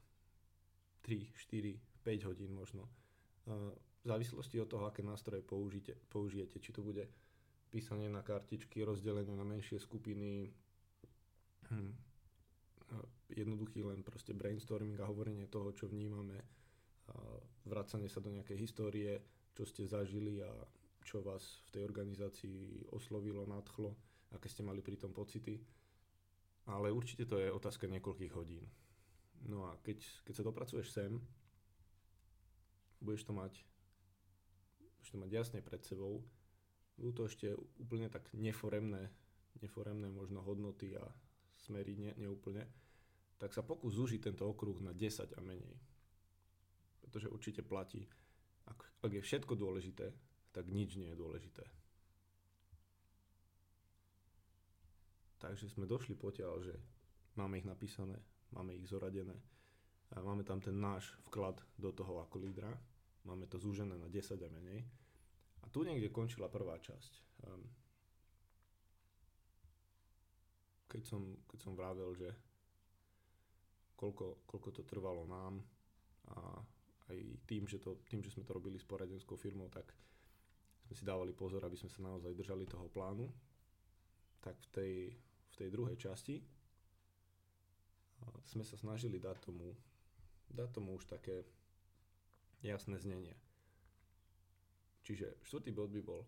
3, 1.07 1.31
4, 1.47 2.03
5 2.03 2.29
hodín 2.29 2.51
možno 2.51 2.91
v 3.47 3.71
závislosti 4.03 4.59
od 4.59 4.67
toho, 4.67 4.85
aké 4.91 5.07
nástroje 5.07 5.47
použijete, 5.47 5.95
použijete, 6.11 6.59
či 6.59 6.75
to 6.75 6.83
bude 6.83 7.07
písanie 7.71 8.11
na 8.11 8.27
kartičky, 8.27 8.83
rozdelenie 8.83 9.39
na 9.39 9.47
menšie 9.47 9.79
skupiny, 9.79 10.51
hm, 11.71 11.95
jednoduchý 13.31 13.87
len 13.87 14.03
proste 14.03 14.35
brainstorming 14.35 14.99
a 14.99 15.11
hovorenie 15.11 15.47
toho, 15.47 15.71
čo 15.75 15.87
vnímame, 15.87 16.43
vracanie 17.67 18.11
sa 18.11 18.23
do 18.23 18.31
nejakej 18.31 18.59
histórie, 18.59 19.23
čo 19.55 19.63
ste 19.67 19.87
zažili 19.87 20.43
a 20.43 20.51
čo 21.07 21.23
vás 21.23 21.63
v 21.71 21.79
tej 21.79 21.83
organizácii 21.87 22.91
oslovilo, 22.95 23.47
nadchlo, 23.47 23.95
aké 24.35 24.47
ste 24.51 24.67
mali 24.67 24.83
pri 24.83 24.99
tom 24.99 25.15
pocity. 25.15 25.61
Ale 26.67 26.91
určite 26.91 27.31
to 27.31 27.39
je 27.39 27.53
otázka 27.53 27.87
niekoľkých 27.87 28.33
hodín. 28.35 28.67
No 29.47 29.71
a 29.71 29.79
keď, 29.87 30.03
keď 30.27 30.35
sa 30.35 30.47
dopracuješ 30.47 30.89
sem, 30.91 31.23
budeš 32.99 33.23
to 33.23 33.33
mať 33.37 33.63
budeš 35.07 35.15
to 35.15 35.23
mať 35.23 35.31
jasne 35.31 35.61
pred 35.63 35.79
sebou. 35.87 36.27
Budú 36.99 37.11
to 37.15 37.23
ešte 37.31 37.55
úplne 37.79 38.11
tak 38.11 38.27
neforemné, 38.35 39.13
neforemné 39.63 40.11
možno 40.11 40.43
hodnoty 40.43 40.99
a 40.99 41.05
smery 41.63 41.95
ne, 41.95 42.11
neúplne. 42.19 42.67
Tak 43.39 43.55
sa 43.55 43.63
pokus 43.63 43.95
zúžiť 43.95 44.33
tento 44.33 44.49
okruh 44.49 44.75
na 44.83 44.91
10 44.91 45.37
a 45.37 45.41
menej. 45.45 45.79
Pretože 46.99 47.31
určite 47.31 47.63
platí, 47.63 48.03
ak, 48.67 49.07
ak 49.07 49.13
je 49.15 49.23
všetko 49.23 49.55
dôležité, 49.55 50.11
tak 50.51 50.67
nič 50.73 50.99
nie 50.99 51.15
je 51.15 51.21
dôležité. 51.21 51.63
Takže 55.37 55.69
sme 55.69 55.85
došli 55.85 56.17
potiaľ, 56.17 56.55
že 56.65 56.75
máme 57.37 57.61
ich 57.61 57.69
napísané, 57.69 58.17
máme 58.57 58.73
ich 58.77 58.89
zoradené, 58.89 59.37
a 60.15 60.23
máme 60.23 60.47
tam 60.47 60.63
ten 60.63 60.79
náš 60.79 61.11
vklad 61.27 61.59
do 61.75 61.91
toho 61.91 62.23
ako 62.23 62.39
lídra. 62.39 62.71
Máme 63.27 63.51
to 63.51 63.59
zúžené 63.59 63.99
na 63.99 64.07
10 64.07 64.39
a 64.39 64.49
menej. 64.55 64.87
A 65.61 65.67
tu 65.67 65.83
niekde 65.83 66.15
končila 66.15 66.47
prvá 66.47 66.79
časť. 66.79 67.13
Um, 67.43 67.67
keď, 70.87 71.03
som, 71.03 71.23
keď 71.51 71.59
som 71.59 71.75
vravel, 71.75 72.15
že 72.15 72.31
koľko, 73.99 74.47
koľko 74.47 74.69
to 74.71 74.83
trvalo 74.87 75.27
nám 75.27 75.59
a 76.31 76.63
aj 77.11 77.19
tým 77.51 77.67
že, 77.67 77.83
to, 77.83 77.99
tým, 78.07 78.23
že 78.23 78.31
sme 78.31 78.47
to 78.47 78.55
robili 78.55 78.79
s 78.79 78.87
poradenskou 78.87 79.35
firmou, 79.35 79.67
tak 79.75 79.91
sme 80.87 80.95
si 80.95 81.03
dávali 81.03 81.35
pozor, 81.35 81.67
aby 81.67 81.75
sme 81.75 81.91
sa 81.91 81.99
naozaj 82.07 82.31
držali 82.31 82.63
toho 82.63 82.87
plánu. 82.87 83.27
Tak 84.39 84.55
v 84.55 84.69
tej, 84.71 84.93
v 85.57 85.59
tej 85.65 85.69
druhej 85.73 85.97
časti 85.97 86.45
sme 88.45 88.61
sa 88.61 88.77
snažili 88.77 89.17
dať 89.17 89.49
tomu 89.49 89.73
dá 90.51 90.67
tomu 90.71 90.95
už 90.95 91.07
také 91.07 91.43
jasné 92.63 92.99
znenie. 92.99 93.35
Čiže 95.07 95.39
štvrtý 95.47 95.71
bod 95.71 95.91
by 95.95 96.03
bol, 96.03 96.27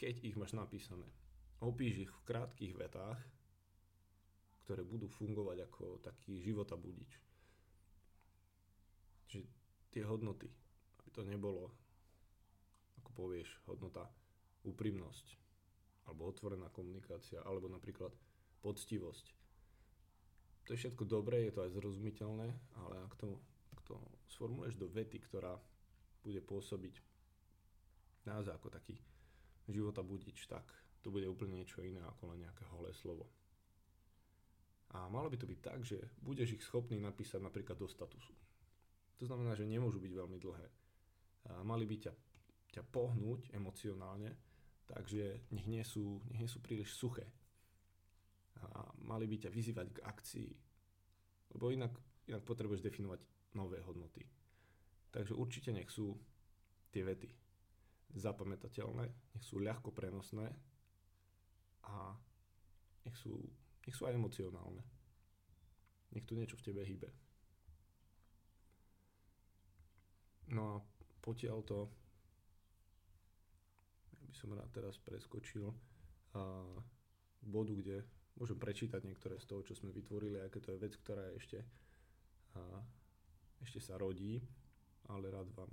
keď 0.00 0.24
ich 0.24 0.36
máš 0.36 0.56
napísané, 0.56 1.04
opíš 1.60 2.08
ich 2.08 2.12
v 2.12 2.24
krátkých 2.24 2.74
vetách, 2.76 3.20
ktoré 4.64 4.80
budú 4.80 5.08
fungovať 5.12 5.68
ako 5.68 5.84
taký 6.00 6.40
života 6.40 6.72
budič. 6.72 7.20
Čiže 9.28 9.44
tie 9.92 10.02
hodnoty, 10.08 10.48
aby 11.04 11.08
to 11.12 11.20
nebolo, 11.28 11.68
ako 13.04 13.10
povieš, 13.12 13.60
hodnota 13.68 14.08
úprimnosť, 14.64 15.26
alebo 16.08 16.32
otvorená 16.32 16.72
komunikácia, 16.72 17.44
alebo 17.44 17.68
napríklad 17.68 18.12
poctivosť. 18.64 19.26
To 20.64 20.72
je 20.72 20.80
všetko 20.80 21.04
dobré, 21.04 21.44
je 21.44 21.52
to 21.52 21.68
aj 21.68 21.76
zrozumiteľné, 21.76 22.48
ale 22.80 22.94
ak 23.04 23.12
to 23.20 23.36
to 23.84 24.00
sformuluješ 24.32 24.74
do 24.80 24.88
vety, 24.88 25.20
ktorá 25.20 25.54
bude 26.24 26.40
pôsobiť 26.40 26.94
naozaj 28.24 28.56
ako 28.56 28.72
taký 28.72 28.96
života 29.68 30.00
budič, 30.00 30.48
tak 30.48 30.64
to 31.04 31.12
bude 31.12 31.28
úplne 31.28 31.60
niečo 31.60 31.84
iné 31.84 32.00
ako 32.00 32.32
len 32.32 32.48
nejaké 32.48 32.64
holé 32.72 32.96
slovo. 32.96 33.28
A 34.96 35.10
malo 35.12 35.28
by 35.28 35.36
to 35.36 35.48
byť 35.48 35.60
tak, 35.60 35.80
že 35.84 36.00
budeš 36.24 36.56
ich 36.56 36.64
schopný 36.64 36.96
napísať 36.96 37.44
napríklad 37.44 37.76
do 37.76 37.84
statusu. 37.84 38.32
To 39.20 39.24
znamená, 39.28 39.52
že 39.52 39.68
nemôžu 39.68 40.00
byť 40.00 40.12
veľmi 40.16 40.38
dlhé. 40.40 40.68
A 41.52 41.60
mali 41.60 41.84
by 41.84 42.08
ťa, 42.08 42.12
ťa 42.72 42.82
pohnúť 42.88 43.52
emocionálne, 43.52 44.32
takže 44.88 45.50
nech 45.52 45.66
nie, 45.68 45.84
sú, 45.84 46.24
nech 46.32 46.40
nie 46.40 46.50
sú 46.50 46.64
príliš 46.64 46.96
suché. 46.96 47.26
A 48.62 48.94
mali 49.02 49.26
by 49.26 49.46
ťa 49.46 49.50
vyzývať 49.50 49.88
k 49.90 50.04
akcii. 50.04 50.50
Lebo 51.54 51.70
inak, 51.74 51.94
inak 52.30 52.42
potrebuješ 52.46 52.82
definovať 52.82 53.20
nové 53.54 53.82
hodnoty. 53.82 54.22
Takže 55.14 55.34
určite 55.34 55.70
nech 55.70 55.90
sú 55.90 56.14
tie 56.90 57.06
vety 57.06 57.30
zapamätateľné, 58.14 59.06
nech 59.06 59.44
sú 59.44 59.58
ľahko 59.58 59.90
prenosné 59.90 60.46
a 61.86 62.14
nech 63.06 63.16
sú, 63.18 63.34
nech 63.86 63.94
sú 63.94 64.06
aj 64.06 64.14
emocionálne. 64.14 64.82
Nech 66.14 66.26
tu 66.26 66.38
niečo 66.38 66.54
v 66.58 66.66
tebe 66.70 66.82
hýbe. 66.86 67.10
No 70.54 70.62
a 70.62 70.82
potiaľ 71.24 71.58
to 71.66 71.78
by 74.28 74.34
som 74.34 74.54
rád 74.54 74.70
teraz 74.70 74.98
preskočil 75.02 75.74
a, 76.34 76.62
bodu, 77.42 77.74
kde 77.74 78.02
môžem 78.38 78.58
prečítať 78.58 79.00
niektoré 79.06 79.38
z 79.38 79.46
toho, 79.46 79.62
čo 79.62 79.78
sme 79.78 79.94
vytvorili, 79.94 80.42
aké 80.42 80.58
to 80.58 80.74
je 80.74 80.82
vec, 80.82 80.94
ktorá 80.98 81.24
ešte 81.38 81.62
a, 82.54 82.82
ešte 83.62 83.78
sa 83.78 83.98
rodí, 83.98 84.42
ale 85.10 85.30
rád 85.30 85.50
vám 85.54 85.70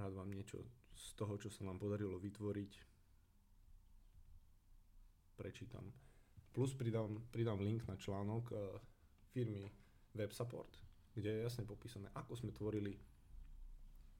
rád 0.00 0.16
vám 0.16 0.32
niečo 0.32 0.64
z 0.96 1.08
toho, 1.16 1.36
čo 1.36 1.52
sa 1.52 1.64
nám 1.64 1.76
podarilo 1.76 2.16
vytvoriť, 2.16 2.72
prečítam. 5.36 5.84
Plus 6.52 6.72
pridám, 6.76 7.20
pridám 7.32 7.60
link 7.60 7.84
na 7.88 7.96
článok 7.96 8.44
uh, 8.52 8.76
firmy 9.32 9.68
WebSupport, 10.12 10.72
kde 11.16 11.30
je 11.30 11.44
jasne 11.44 11.64
popísané, 11.64 12.12
ako 12.12 12.32
sme 12.36 12.52
tvorili 12.52 12.96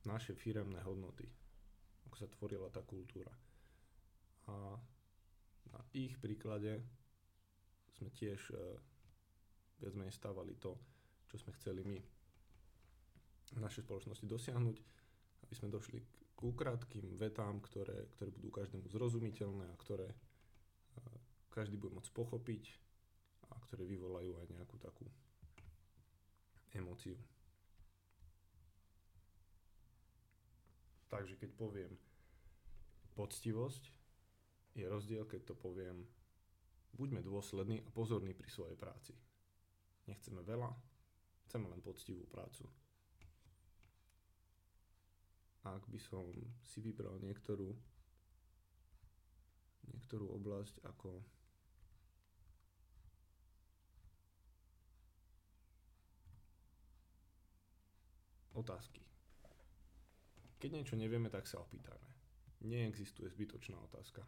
naše 0.09 0.33
firemné 0.33 0.81
hodnoty, 0.81 1.29
ako 2.09 2.17
sa 2.17 2.29
tvorila 2.29 2.73
tá 2.73 2.81
kultúra. 2.81 3.33
A 4.49 4.81
na 5.71 5.81
ich 5.95 6.15
príklade 6.19 6.83
sme 7.99 8.11
tiež 8.15 8.41
uh, 8.55 8.59
viac 9.81 9.95
menej 9.97 10.15
stávali 10.15 10.55
to, 10.61 10.77
čo 11.31 11.41
sme 11.41 11.55
chceli 11.59 11.83
my 11.87 11.99
v 13.51 13.59
našej 13.59 13.83
spoločnosti 13.83 14.27
dosiahnuť, 14.31 14.77
aby 15.43 15.55
sme 15.59 15.75
došli 15.75 15.99
k 16.37 16.41
ukrátkým 16.41 17.19
vetám, 17.19 17.59
ktoré, 17.61 18.07
ktoré 18.15 18.31
budú 18.31 18.49
každému 18.55 18.87
zrozumiteľné 18.89 19.67
a 19.67 19.81
ktoré 19.83 20.09
každý 21.51 21.77
bude 21.77 21.99
môcť 21.99 22.15
pochopiť 22.15 22.65
a 23.51 23.59
ktoré 23.67 23.83
vyvolajú 23.85 24.39
aj 24.39 24.47
nejakú 24.55 24.79
takú 24.79 25.05
emóciu. 26.73 27.19
Takže 31.11 31.35
keď 31.43 31.51
poviem 31.59 31.93
poctivosť, 33.19 33.91
je 34.75 34.87
rozdiel, 34.87 35.27
keď 35.27 35.53
to 35.53 35.55
poviem 35.59 36.07
buďme 36.95 37.23
dôslední 37.23 37.83
a 37.83 37.89
pozorní 37.91 38.35
pri 38.35 38.51
svojej 38.51 38.77
práci. 38.77 39.15
Nechceme 40.07 40.43
veľa, 40.43 40.71
chceme 41.47 41.71
len 41.71 41.81
poctivú 41.83 42.27
prácu. 42.27 42.67
Ak 45.61 45.85
by 45.87 46.01
som 46.01 46.25
si 46.65 46.81
vybral 46.81 47.21
niektorú 47.21 47.77
niektorú 49.91 50.31
oblasť 50.39 50.81
ako 50.87 51.23
otázky. 58.55 59.03
Keď 60.61 60.71
niečo 60.71 60.95
nevieme, 60.99 61.33
tak 61.33 61.49
sa 61.49 61.65
opýtajme. 61.65 62.09
Neexistuje 62.69 63.33
zbytočná 63.33 63.81
otázka. 63.81 64.21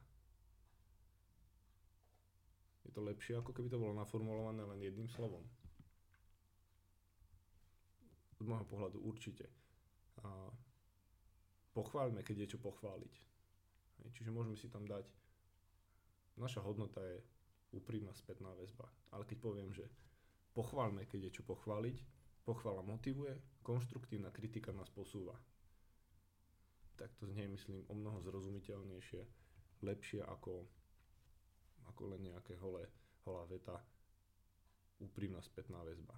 Je 2.82 2.90
to 2.90 3.00
lepšie, 3.02 3.38
ako 3.38 3.54
keby 3.54 3.70
to 3.70 3.78
bolo 3.78 3.94
naformulované 3.94 4.66
len 4.66 4.80
jedným 4.82 5.06
slovom. 5.06 5.46
Z 8.42 8.46
môjho 8.46 8.66
pohľadu 8.66 8.98
určite. 8.98 9.46
A 10.26 10.50
pochváľme, 11.78 12.26
keď 12.26 12.46
je 12.46 12.50
čo 12.54 12.58
pochváliť. 12.58 13.14
Čiže 14.12 14.34
môžeme 14.34 14.58
si 14.58 14.66
tam 14.66 14.82
dať 14.82 15.06
naša 16.36 16.64
hodnota 16.64 17.00
je 17.00 17.20
úprimná 17.72 18.12
spätná 18.14 18.52
väzba. 18.56 18.88
Ale 19.12 19.24
keď 19.28 19.38
poviem, 19.40 19.70
že 19.72 19.88
pochváľme, 20.56 21.04
keď 21.08 21.28
je 21.28 21.34
čo 21.40 21.42
pochváliť, 21.44 21.96
pochvála 22.44 22.84
motivuje, 22.84 23.36
konštruktívna 23.64 24.32
kritika 24.32 24.72
nás 24.72 24.88
posúva. 24.92 25.36
Tak 26.96 27.12
to 27.16 27.24
znie, 27.28 27.48
myslím, 27.48 27.84
o 27.88 27.94
mnoho 27.96 28.20
zrozumiteľnejšie, 28.20 29.22
lepšie 29.82 30.20
ako, 30.22 30.68
ako 31.92 32.16
len 32.16 32.32
nejaké 32.32 32.56
holé, 32.58 32.88
holá 33.28 33.44
veta, 33.46 33.76
úprimná 34.98 35.38
spätná 35.44 35.84
väzba. 35.84 36.16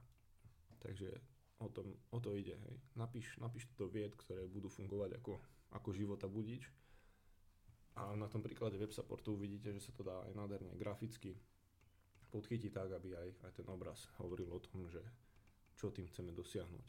Takže 0.79 1.11
o, 1.59 1.69
tom, 1.69 1.91
o 2.13 2.19
to 2.21 2.37
ide. 2.39 2.55
Hej. 2.55 2.77
Napíš, 2.95 3.37
napíš 3.43 3.67
to 3.75 3.91
vied, 3.91 4.15
ktoré 4.15 4.47
budú 4.47 4.71
fungovať 4.71 5.19
ako, 5.19 5.35
ako 5.75 5.89
života 5.91 6.31
budič 6.31 6.71
a 7.95 8.11
na 8.19 8.27
tom 8.27 8.43
príklade 8.43 8.75
web 8.75 8.91
supportu 8.91 9.39
uvidíte, 9.39 9.71
že 9.71 9.91
sa 9.91 9.93
to 9.95 10.03
dá 10.03 10.27
aj 10.27 10.35
nádherne 10.35 10.75
graficky 10.75 11.39
podchytiť 12.35 12.73
tak, 12.75 12.91
aby 12.91 13.15
aj, 13.15 13.29
aj 13.47 13.53
ten 13.55 13.67
obraz 13.71 14.11
hovoril 14.19 14.51
o 14.51 14.59
tom, 14.59 14.91
že 14.91 14.99
čo 15.79 15.95
tým 15.95 16.11
chceme 16.11 16.35
dosiahnuť. 16.35 16.87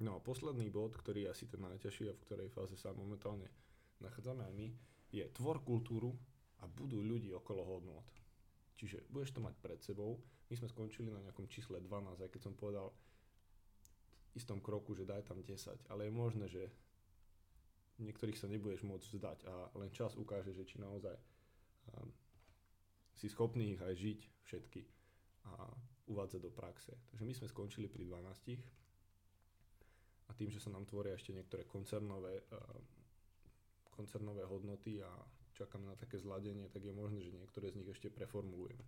No 0.00 0.16
a 0.16 0.24
posledný 0.24 0.72
bod, 0.72 0.96
ktorý 0.96 1.28
je 1.28 1.32
asi 1.36 1.44
ten 1.44 1.60
najťažší 1.60 2.08
a 2.08 2.16
v 2.16 2.24
ktorej 2.24 2.48
fáze 2.48 2.72
sa 2.80 2.96
momentálne 2.96 3.52
nachádzame 4.00 4.48
aj 4.48 4.54
my, 4.56 4.68
je 5.12 5.24
tvor 5.36 5.60
kultúru 5.60 6.16
a 6.62 6.64
budú 6.70 7.02
ľudí 7.02 7.34
okolo 7.34 7.66
hodnot. 7.66 8.06
Čiže 8.78 9.06
budeš 9.10 9.34
to 9.34 9.40
mať 9.42 9.54
pred 9.58 9.78
sebou. 9.82 10.18
My 10.50 10.54
sme 10.58 10.70
skončili 10.70 11.10
na 11.10 11.22
nejakom 11.22 11.46
čísle 11.50 11.78
12, 11.78 12.22
aj 12.22 12.30
keď 12.30 12.40
som 12.42 12.54
povedal 12.54 12.90
v 12.90 14.40
istom 14.40 14.58
kroku, 14.62 14.94
že 14.96 15.06
daj 15.06 15.28
tam 15.28 15.42
10, 15.42 15.92
ale 15.92 16.08
je 16.08 16.12
možné, 16.12 16.46
že 16.48 16.66
niektorých 18.00 18.38
sa 18.38 18.48
nebudeš 18.48 18.82
môcť 18.82 19.06
vzdať 19.12 19.38
a 19.46 19.54
len 19.76 19.92
čas 19.92 20.16
ukáže, 20.16 20.50
že 20.56 20.64
či 20.64 20.80
naozaj 20.80 21.14
um, 21.14 22.10
si 23.14 23.28
schopný 23.28 23.76
ich 23.76 23.82
aj 23.82 23.94
žiť 23.94 24.20
všetky 24.48 24.82
a 25.52 25.68
uvádzať 26.10 26.40
do 26.42 26.50
praxe. 26.50 26.92
Takže 27.12 27.24
my 27.28 27.34
sme 27.36 27.46
skončili 27.46 27.86
pri 27.86 28.08
12 28.08 28.58
a 30.26 30.30
tým, 30.34 30.50
že 30.50 30.58
sa 30.58 30.72
nám 30.72 30.88
tvoria 30.88 31.14
ešte 31.14 31.36
niektoré 31.36 31.68
koncernové, 31.68 32.42
uh, 32.50 32.80
koncernové 33.92 34.42
hodnoty 34.48 34.98
a 35.04 35.12
čakáme 35.54 35.88
na 35.88 35.96
také 35.96 36.18
zladenie, 36.18 36.68
tak 36.72 36.84
je 36.84 36.94
možné, 36.94 37.22
že 37.24 37.36
niektoré 37.36 37.72
z 37.72 37.82
nich 37.82 37.90
ešte 37.90 38.08
preformulujeme. 38.12 38.84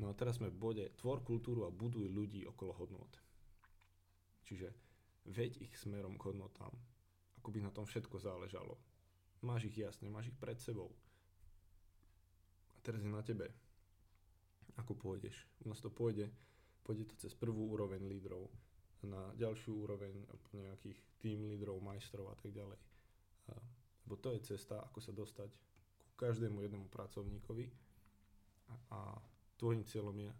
No 0.00 0.08
a 0.08 0.16
teraz 0.16 0.40
sme 0.40 0.48
v 0.48 0.60
bode 0.60 0.84
tvor 0.96 1.20
kultúru 1.20 1.68
a 1.68 1.74
buduj 1.74 2.08
ľudí 2.08 2.44
okolo 2.48 2.72
hodnot. 2.76 3.12
Čiže 4.48 4.72
veď 5.28 5.62
ich 5.62 5.74
smerom 5.78 6.18
k 6.18 6.32
hodnotám, 6.32 6.72
ako 7.38 7.48
by 7.52 7.58
na 7.62 7.70
tom 7.70 7.86
všetko 7.86 8.18
záležalo. 8.18 8.76
Máš 9.42 9.68
ich 9.70 9.78
jasne, 9.78 10.08
máš 10.08 10.30
ich 10.30 10.38
pred 10.38 10.58
sebou. 10.58 10.90
A 12.72 12.78
teraz 12.82 13.02
je 13.02 13.10
na 13.10 13.22
tebe, 13.22 13.50
ako 14.78 14.96
pôjdeš. 14.96 15.34
U 15.66 15.70
nás 15.70 15.82
to 15.82 15.90
pôjde, 15.90 16.30
pôjde 16.82 17.06
to 17.10 17.14
cez 17.18 17.34
prvú 17.34 17.70
úroveň 17.74 18.06
lídrov, 18.06 18.50
na 19.02 19.34
ďalšiu 19.34 19.82
úroveň 19.82 20.14
nejakých 20.54 20.98
tým 21.18 21.42
lídrov, 21.50 21.82
majstrov 21.82 22.30
a 22.30 22.38
tak 22.38 22.54
ďalej. 22.54 22.78
Lebo 24.06 24.14
to 24.18 24.30
je 24.30 24.54
cesta, 24.54 24.78
ako 24.78 24.98
sa 25.02 25.10
dostať 25.10 25.50
každému 26.22 26.62
jednému 26.62 26.86
pracovníkovi 26.86 27.66
a, 28.94 29.18
tvojim 29.58 29.82
cieľom 29.82 30.14
je 30.14 30.30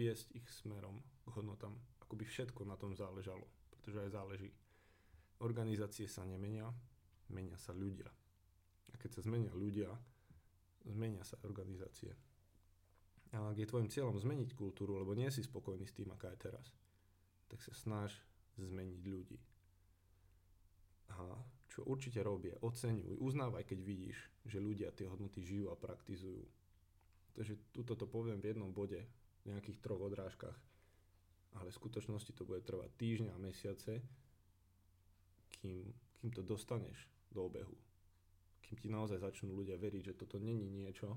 viesť 0.00 0.32
ich 0.32 0.46
smerom 0.48 0.96
k 1.24 1.28
hodnotám, 1.36 1.76
ako 2.00 2.16
by 2.16 2.24
všetko 2.24 2.64
na 2.64 2.80
tom 2.80 2.96
záležalo, 2.96 3.44
pretože 3.68 4.00
aj 4.08 4.10
záleží 4.16 4.48
Organizácie 5.38 6.10
sa 6.10 6.26
nemenia, 6.26 6.66
menia 7.30 7.54
sa 7.62 7.70
ľudia. 7.70 8.10
A 8.90 8.94
keď 8.98 9.20
sa 9.20 9.20
zmenia 9.22 9.54
ľudia, 9.54 9.86
zmenia 10.82 11.22
sa 11.22 11.38
organizácie. 11.46 12.10
A 13.30 13.54
ak 13.54 13.60
je 13.60 13.70
tvojim 13.70 13.86
cieľom 13.86 14.18
zmeniť 14.18 14.58
kultúru, 14.58 14.98
lebo 14.98 15.14
nie 15.14 15.30
si 15.30 15.46
spokojný 15.46 15.86
s 15.86 15.94
tým, 15.94 16.10
aká 16.10 16.34
je 16.34 16.50
teraz, 16.50 16.74
tak 17.46 17.62
sa 17.62 17.70
snaž 17.70 18.18
zmeniť 18.58 19.02
ľudí. 19.06 19.38
A 21.14 21.38
čo 21.78 21.86
určite 21.86 22.18
robie, 22.26 22.58
oceňuj, 22.58 23.22
uznávaj, 23.22 23.62
keď 23.62 23.78
vidíš, 23.86 24.18
že 24.42 24.58
ľudia 24.58 24.90
tie 24.90 25.06
hodnoty 25.06 25.46
žijú 25.46 25.70
a 25.70 25.78
praktizujú. 25.78 26.42
Takže 27.38 27.54
túto 27.70 27.94
to 27.94 28.10
poviem 28.10 28.42
v 28.42 28.50
jednom 28.50 28.74
bode, 28.74 28.98
v 29.46 29.54
nejakých 29.54 29.78
troch 29.78 30.02
odrážkach, 30.02 30.58
ale 31.54 31.70
v 31.70 31.78
skutočnosti 31.78 32.34
to 32.34 32.42
bude 32.42 32.66
trvať 32.66 32.90
týždňa 32.98 33.30
a 33.30 33.38
mesiace, 33.38 34.02
kým, 35.62 35.86
kým 36.18 36.30
to 36.34 36.42
dostaneš 36.42 37.06
do 37.30 37.46
obehu. 37.46 37.78
Kým 38.66 38.76
ti 38.82 38.90
naozaj 38.90 39.22
začnú 39.22 39.54
ľudia 39.54 39.78
veriť, 39.78 40.02
že 40.10 40.18
toto 40.18 40.42
není 40.42 40.66
niečo, 40.66 41.14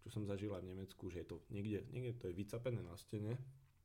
čo 0.00 0.08
som 0.08 0.24
zažila 0.24 0.64
v 0.64 0.72
Nemecku, 0.72 1.12
že 1.12 1.28
je 1.28 1.36
to 1.36 1.44
niekde, 1.52 1.84
niekde 1.92 2.16
to 2.16 2.32
je 2.32 2.40
vycapené 2.40 2.80
na 2.80 2.96
stene 2.96 3.36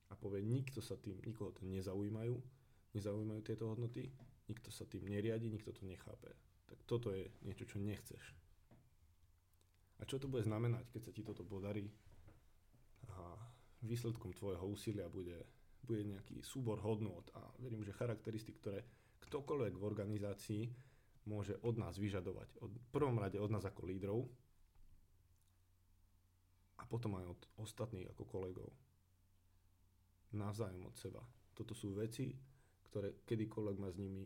a 0.07 0.15
povie, 0.15 0.39
nikto 0.47 0.79
sa 0.79 0.95
tým, 0.95 1.19
nikoho 1.27 1.51
to 1.51 1.67
nezaujímajú, 1.67 2.39
nezaujímajú 2.95 3.41
tieto 3.43 3.67
hodnoty, 3.67 4.15
nikto 4.49 4.69
sa 4.69 4.85
tým 4.85 5.09
neriadi, 5.09 5.49
nikto 5.49 5.73
to 5.73 5.85
nechápe. 5.85 6.29
Tak 6.65 6.79
toto 6.85 7.13
je 7.13 7.29
niečo, 7.45 7.65
čo 7.65 7.77
nechceš. 7.77 8.23
A 9.99 10.03
čo 10.03 10.19
to 10.19 10.27
bude 10.27 10.43
znamenať, 10.43 10.91
keď 10.91 11.01
sa 11.01 11.11
ti 11.15 11.21
toto 11.23 11.45
podarí? 11.47 11.87
A 13.15 13.37
výsledkom 13.85 14.33
tvojho 14.35 14.65
úsilia 14.65 15.07
bude, 15.07 15.45
bude 15.85 16.03
nejaký 16.03 16.41
súbor 16.43 16.81
hodnot 16.81 17.31
a 17.37 17.41
verím, 17.61 17.85
že 17.85 17.95
charakteristik, 17.95 18.59
ktoré 18.59 18.83
ktokoľvek 19.25 19.73
v 19.77 19.87
organizácii 19.87 20.63
môže 21.25 21.57
od 21.65 21.81
nás 21.81 21.97
vyžadovať. 21.97 22.61
Od, 22.61 22.71
prvom 22.93 23.17
rade 23.17 23.41
od 23.41 23.49
nás 23.49 23.65
ako 23.65 23.87
lídrov 23.87 24.19
a 26.77 26.83
potom 26.85 27.17
aj 27.17 27.25
od 27.25 27.41
ostatných 27.65 28.11
ako 28.13 28.23
kolegov. 28.29 28.69
Navzájom 30.35 30.85
od 30.85 30.95
seba. 30.99 31.23
Toto 31.55 31.71
sú 31.71 31.95
veci, 31.95 32.35
ktoré 32.95 33.11
kedykoľvek 33.27 33.75
ma 33.75 33.91
s 33.91 33.99
nimi 33.99 34.23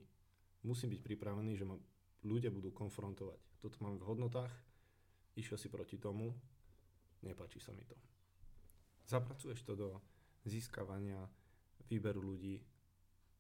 musím 0.62 0.94
byť 0.94 1.02
pripravený, 1.02 1.58
že 1.58 1.66
ma 1.66 1.74
ľudia 2.22 2.54
budú 2.54 2.70
konfrontovať. 2.70 3.58
Toto 3.58 3.82
mám 3.82 3.98
v 3.98 4.06
hodnotách, 4.06 4.54
išiel 5.34 5.58
si 5.58 5.74
proti 5.74 5.98
tomu, 5.98 6.30
nepáči 7.26 7.58
sa 7.58 7.74
mi 7.74 7.82
to. 7.90 7.98
Zapracuješ 9.10 9.66
to 9.66 9.74
do 9.74 9.90
získavania 10.46 11.18
výberu 11.90 12.22
ľudí, 12.22 12.62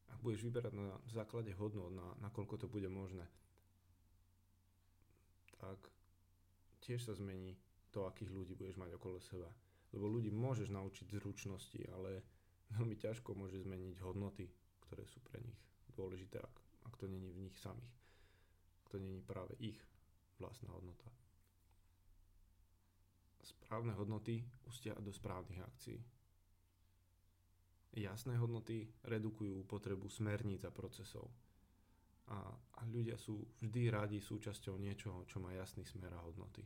ak 0.09 0.17
budeš 0.17 0.49
vyberať 0.49 0.73
na 0.73 0.97
základe 1.13 1.53
hodnot, 1.53 1.93
na, 1.93 2.09
nakoľko 2.25 2.65
to 2.65 2.67
bude 2.67 2.89
možné, 2.89 3.29
tak 5.61 5.77
tiež 6.81 7.05
sa 7.05 7.13
zmení 7.13 7.53
to, 7.93 8.09
akých 8.09 8.33
ľudí 8.33 8.57
budeš 8.57 8.81
mať 8.81 8.97
okolo 8.97 9.21
seba. 9.21 9.53
Lebo 9.93 10.09
ľudí 10.09 10.33
môžeš 10.33 10.73
naučiť 10.73 11.13
zručnosti, 11.13 11.85
ale 11.93 12.25
veľmi 12.73 12.97
ťažko 12.97 13.37
môže 13.37 13.61
zmeniť 13.61 14.01
hodnoty, 14.01 14.49
ktoré 14.89 15.05
sú 15.05 15.21
pre 15.21 15.37
nich 15.45 15.61
dôležité, 15.93 16.41
ak, 16.41 16.55
ak 16.89 16.93
to 16.97 17.05
není 17.05 17.29
v 17.29 17.45
nich 17.45 17.55
samých. 17.61 17.93
Ak 18.81 18.87
to 18.89 18.97
není 18.97 19.21
práve 19.21 19.53
ich 19.61 19.77
vlastná 20.41 20.73
hodnota. 20.73 21.05
Správne 23.45 23.93
hodnoty 23.93 24.41
ustia 24.65 24.97
do 24.97 25.13
správnych 25.13 25.61
akcií. 25.61 26.01
Jasné 27.93 28.33
hodnoty 28.41 28.89
redukujú 29.05 29.61
potrebu 29.69 30.09
smerníc 30.09 30.65
a 30.65 30.73
procesov. 30.73 31.29
A, 32.29 32.49
a 32.53 32.81
ľudia 32.89 33.17
sú 33.17 33.41
vždy 33.61 33.89
radi 33.89 34.17
súčasťou 34.21 34.77
niečoho, 34.77 35.25
čo 35.25 35.41
má 35.41 35.53
jasný 35.53 35.85
smer 35.85 36.13
a 36.13 36.21
hodnoty. 36.21 36.65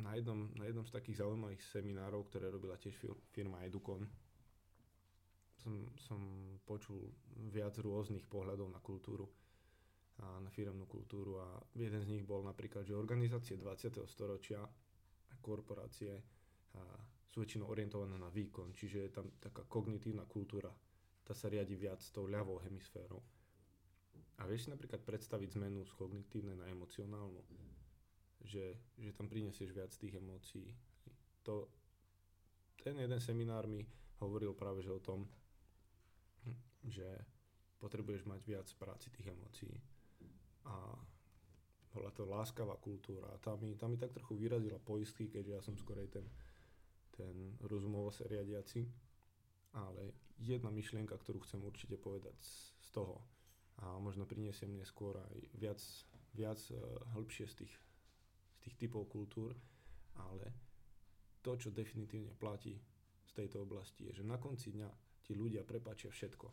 Na 0.00 0.16
jednom, 0.16 0.48
na 0.56 0.64
jednom 0.64 0.86
z 0.88 0.94
takých 0.94 1.20
zaujímavých 1.20 1.60
seminárov, 1.68 2.28
ktoré 2.32 2.48
robila 2.48 2.80
tiež 2.80 2.96
firma 3.32 3.60
Educon, 3.64 4.08
som, 5.60 5.74
som 6.00 6.20
počul 6.66 7.12
viac 7.52 7.76
rôznych 7.78 8.26
pohľadov 8.26 8.66
na 8.72 8.80
kultúru 8.82 9.28
a 10.22 10.42
na 10.42 10.50
firemnú 10.50 10.84
kultúru 10.90 11.38
a 11.38 11.60
jeden 11.78 12.02
z 12.02 12.10
nich 12.18 12.24
bol 12.26 12.42
napríklad, 12.42 12.84
že 12.84 12.98
organizácie 12.98 13.56
20. 13.56 14.02
storočia 14.04 14.60
a 14.62 15.34
korporácie 15.40 16.12
a 16.72 16.82
sú 17.32 17.40
väčšinou 17.40 17.68
orientované 17.72 18.16
na 18.20 18.28
výkon, 18.28 18.76
čiže 18.76 18.98
je 19.08 19.10
tam 19.12 19.26
taká 19.40 19.64
kognitívna 19.64 20.28
kultúra, 20.28 20.68
tá 21.24 21.32
sa 21.32 21.48
riadi 21.48 21.78
viac 21.78 22.02
tou 22.12 22.28
ľavou 22.28 22.60
hemisférou. 22.60 23.22
A 24.42 24.44
vieš 24.44 24.68
si 24.68 24.72
napríklad 24.74 25.00
predstaviť 25.00 25.56
zmenu 25.56 25.86
z 25.86 25.92
kognitívnej 25.96 26.58
na 26.58 26.68
emocionálnu? 26.68 27.40
Že, 28.44 28.76
že 28.98 29.10
tam 29.14 29.30
prinesieš 29.30 29.70
viac 29.70 29.92
tých 29.94 30.18
emócií. 30.18 30.74
To, 31.46 31.68
ten 32.82 32.98
jeden 32.98 33.20
seminár 33.22 33.66
mi 33.66 33.86
hovoril 34.22 34.54
práve 34.54 34.82
že 34.82 34.90
o 34.90 35.02
tom, 35.02 35.26
že 36.86 37.06
potrebuješ 37.78 38.26
mať 38.26 38.40
viac 38.46 38.68
práci 38.78 39.10
tých 39.10 39.34
emócií. 39.34 39.74
A 40.66 40.94
bola 41.92 42.10
to 42.14 42.24
láskavá 42.24 42.78
kultúra. 42.78 43.28
A 43.34 43.38
tá 43.42 43.58
mi, 43.58 43.74
tá 43.74 43.90
mi 43.90 43.98
tak 43.98 44.14
trochu 44.14 44.38
vyrazila 44.38 44.78
poistky, 44.78 45.28
keďže 45.28 45.52
ja 45.52 45.60
som 45.60 45.74
skorej 45.74 46.08
ten, 46.08 46.26
ten 47.12 47.58
rozumovo 47.66 48.08
sa. 48.14 48.24
Ale 49.72 50.14
jedna 50.38 50.70
myšlienka, 50.70 51.16
ktorú 51.18 51.42
chcem 51.44 51.60
určite 51.62 51.96
povedať 51.98 52.34
z, 52.40 52.88
toho, 52.92 53.24
a 53.80 53.96
možno 53.98 54.28
prinesiem 54.28 54.76
neskôr 54.76 55.16
aj 55.16 55.36
viac, 55.56 55.80
viac 56.36 56.60
uh, 56.70 56.76
hĺbšie 57.16 57.48
z 57.48 57.54
tých 57.64 57.72
tých 58.62 58.78
typov 58.78 59.10
kultúr, 59.10 59.50
ale 60.22 60.46
to, 61.42 61.58
čo 61.58 61.74
definitívne 61.74 62.30
platí 62.38 62.78
z 63.26 63.32
tejto 63.34 63.66
oblasti, 63.66 64.06
je, 64.06 64.22
že 64.22 64.24
na 64.24 64.38
konci 64.38 64.70
dňa 64.70 64.90
ti 65.26 65.34
ľudia 65.34 65.66
prepáčia 65.66 66.14
všetko, 66.14 66.46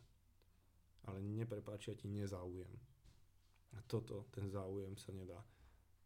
ale 1.10 1.22
neprepáčia 1.22 1.94
ti 1.94 2.10
nezáujem. 2.10 2.74
A 3.78 3.86
toto, 3.86 4.26
ten 4.34 4.50
záujem 4.50 4.98
sa 4.98 5.14
nedá, 5.14 5.38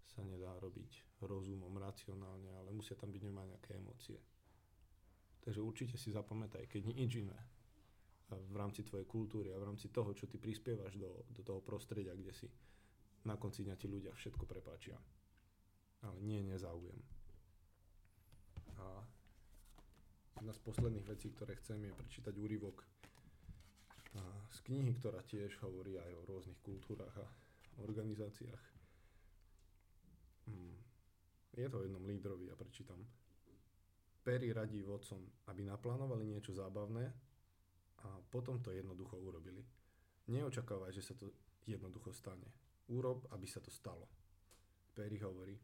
sa 0.03 0.19
nedá 0.27 0.51
robiť 0.59 1.23
rozumom, 1.23 1.71
racionálne, 1.79 2.51
ale 2.51 2.75
musia 2.75 2.99
tam 2.99 3.07
byť 3.07 3.23
nemá 3.23 3.47
nejaké 3.47 3.79
emócie. 3.79 4.19
Takže 5.43 5.63
určite 5.63 5.95
si 5.95 6.11
zapamätaj, 6.11 6.67
keď 6.67 6.81
nič 6.91 7.11
iné 7.23 7.39
v 8.33 8.55
rámci 8.55 8.83
tvojej 8.83 9.07
kultúry 9.07 9.51
a 9.53 9.61
v 9.61 9.67
rámci 9.71 9.91
toho, 9.93 10.11
čo 10.11 10.27
ty 10.27 10.41
prispievaš 10.41 10.97
do, 10.97 11.27
do 11.31 11.41
toho 11.45 11.61
prostredia, 11.63 12.15
kde 12.15 12.33
si 12.33 12.47
na 13.23 13.39
konci 13.39 13.63
dňa 13.63 13.75
ti 13.79 13.87
ľudia 13.87 14.11
všetko 14.11 14.43
prepáčia 14.43 14.97
ale 16.03 16.17
nie 16.21 16.43
nezáujem. 16.43 16.99
A 18.79 18.85
jedna 20.39 20.53
z 20.53 20.61
posledných 20.61 21.07
vecí, 21.07 21.31
ktoré 21.31 21.55
chcem, 21.59 21.79
je 21.87 21.93
prečítať 21.95 22.35
úryvok 22.35 22.83
z 24.53 24.57
knihy, 24.69 24.93
ktorá 25.01 25.25
tiež 25.25 25.57
hovorí 25.65 25.97
aj 25.97 26.11
o 26.13 26.27
rôznych 26.29 26.61
kultúrach 26.61 27.13
a 27.17 27.25
organizáciách. 27.81 28.63
Hmm. 30.45 30.77
Je 31.57 31.65
to 31.65 31.81
o 31.81 31.85
jednom 31.85 32.05
lídrovi, 32.05 32.49
ja 32.49 32.55
prečítam. 32.57 33.01
Perry 34.21 34.53
radí 34.53 34.85
vodcom, 34.85 35.19
aby 35.49 35.65
naplánovali 35.65 36.29
niečo 36.29 36.53
zábavné 36.53 37.09
a 38.05 38.09
potom 38.29 38.61
to 38.61 38.71
jednoducho 38.71 39.17
urobili. 39.17 39.65
Neočakávaj, 40.29 40.93
že 40.95 41.03
sa 41.03 41.13
to 41.17 41.33
jednoducho 41.67 42.13
stane. 42.15 42.47
Urob, 42.93 43.27
aby 43.33 43.47
sa 43.49 43.59
to 43.59 43.73
stalo. 43.73 44.07
Perry 44.93 45.19
hovorí, 45.19 45.57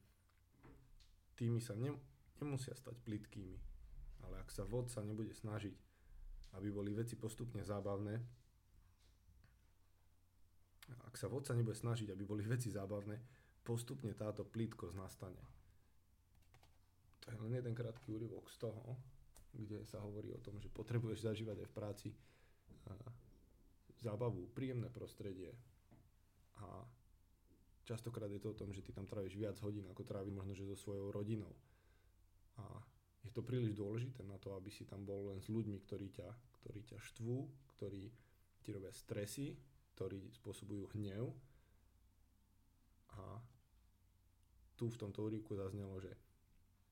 Týmy 1.40 1.64
sa 1.64 1.72
ne, 1.80 1.96
nemusia 2.44 2.76
stať 2.76 3.00
plitkými, 3.00 3.56
ale 4.28 4.44
ak 4.44 4.52
sa 4.52 4.68
vodca 4.68 5.00
nebude 5.00 5.32
snažiť, 5.32 5.72
aby 6.60 6.68
boli 6.68 6.92
veci 6.92 7.16
postupne 7.16 7.64
zábavné, 7.64 8.20
ak 11.08 11.16
sa 11.16 11.32
vodca 11.32 11.56
nebude 11.56 11.80
snažiť, 11.80 12.12
aby 12.12 12.28
boli 12.28 12.44
veci 12.44 12.68
zábavné, 12.68 13.16
postupne 13.64 14.12
táto 14.20 14.44
plitkosť 14.44 14.96
nastane. 15.00 15.44
To 17.24 17.26
je 17.32 17.38
len 17.40 17.56
jeden 17.56 17.72
krátky 17.72 18.12
úryvok 18.12 18.52
z 18.52 18.68
toho, 18.68 19.00
kde 19.56 19.88
sa 19.88 20.04
hovorí 20.04 20.36
o 20.36 20.44
tom, 20.44 20.60
že 20.60 20.68
potrebuješ 20.68 21.24
zažívať 21.24 21.64
aj 21.64 21.68
v 21.72 21.78
práci 21.78 22.10
zábavu, 24.04 24.52
príjemné 24.52 24.92
prostredie 24.92 25.56
a 26.60 26.84
Častokrát 27.90 28.30
je 28.30 28.38
to 28.38 28.54
o 28.54 28.60
tom, 28.60 28.70
že 28.70 28.86
ty 28.86 28.94
tam 28.94 29.10
tráviš 29.10 29.34
viac 29.34 29.58
hodín, 29.66 29.90
ako 29.90 30.06
trávi 30.06 30.30
možno, 30.30 30.54
že 30.54 30.70
so 30.70 30.78
svojou 30.78 31.10
rodinou. 31.10 31.50
A 32.62 32.86
je 33.26 33.34
to 33.34 33.42
príliš 33.42 33.74
dôležité 33.74 34.22
na 34.30 34.38
to, 34.38 34.54
aby 34.54 34.70
si 34.70 34.86
tam 34.86 35.02
bol 35.10 35.34
len 35.34 35.42
s 35.42 35.50
ľuďmi, 35.50 35.82
ktorí 35.90 36.14
ťa, 36.14 36.30
ktorí 36.62 36.86
ťa 36.86 37.02
štvú, 37.02 37.50
ktorí 37.74 38.14
ti 38.62 38.70
robia 38.70 38.94
stresy, 38.94 39.58
ktorí 39.98 40.30
spôsobujú 40.38 40.94
hnev. 41.02 41.34
A 43.18 43.42
tu 44.78 44.86
v 44.94 45.00
tomto 45.02 45.26
úriku 45.26 45.58
zaznelo, 45.58 45.98
že 45.98 46.14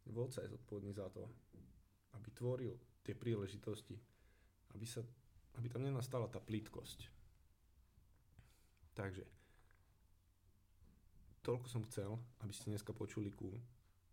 vodca 0.09 0.41
je 0.41 0.49
zodpovedný 0.49 0.97
za 0.97 1.13
to, 1.13 1.29
aby 2.17 2.33
tvoril 2.33 2.73
tie 3.05 3.13
príležitosti, 3.13 4.01
aby, 4.73 4.85
sa, 4.89 5.05
aby 5.61 5.69
tam 5.69 5.85
nenastala 5.85 6.25
tá 6.25 6.41
plítkosť. 6.41 7.05
Takže 8.97 9.36
toľko 11.47 11.67
som 11.71 11.87
chcel, 11.87 12.11
aby 12.43 12.51
ste 12.51 12.75
dneska 12.75 12.91
počuli 12.91 13.31
ku, 13.31 13.55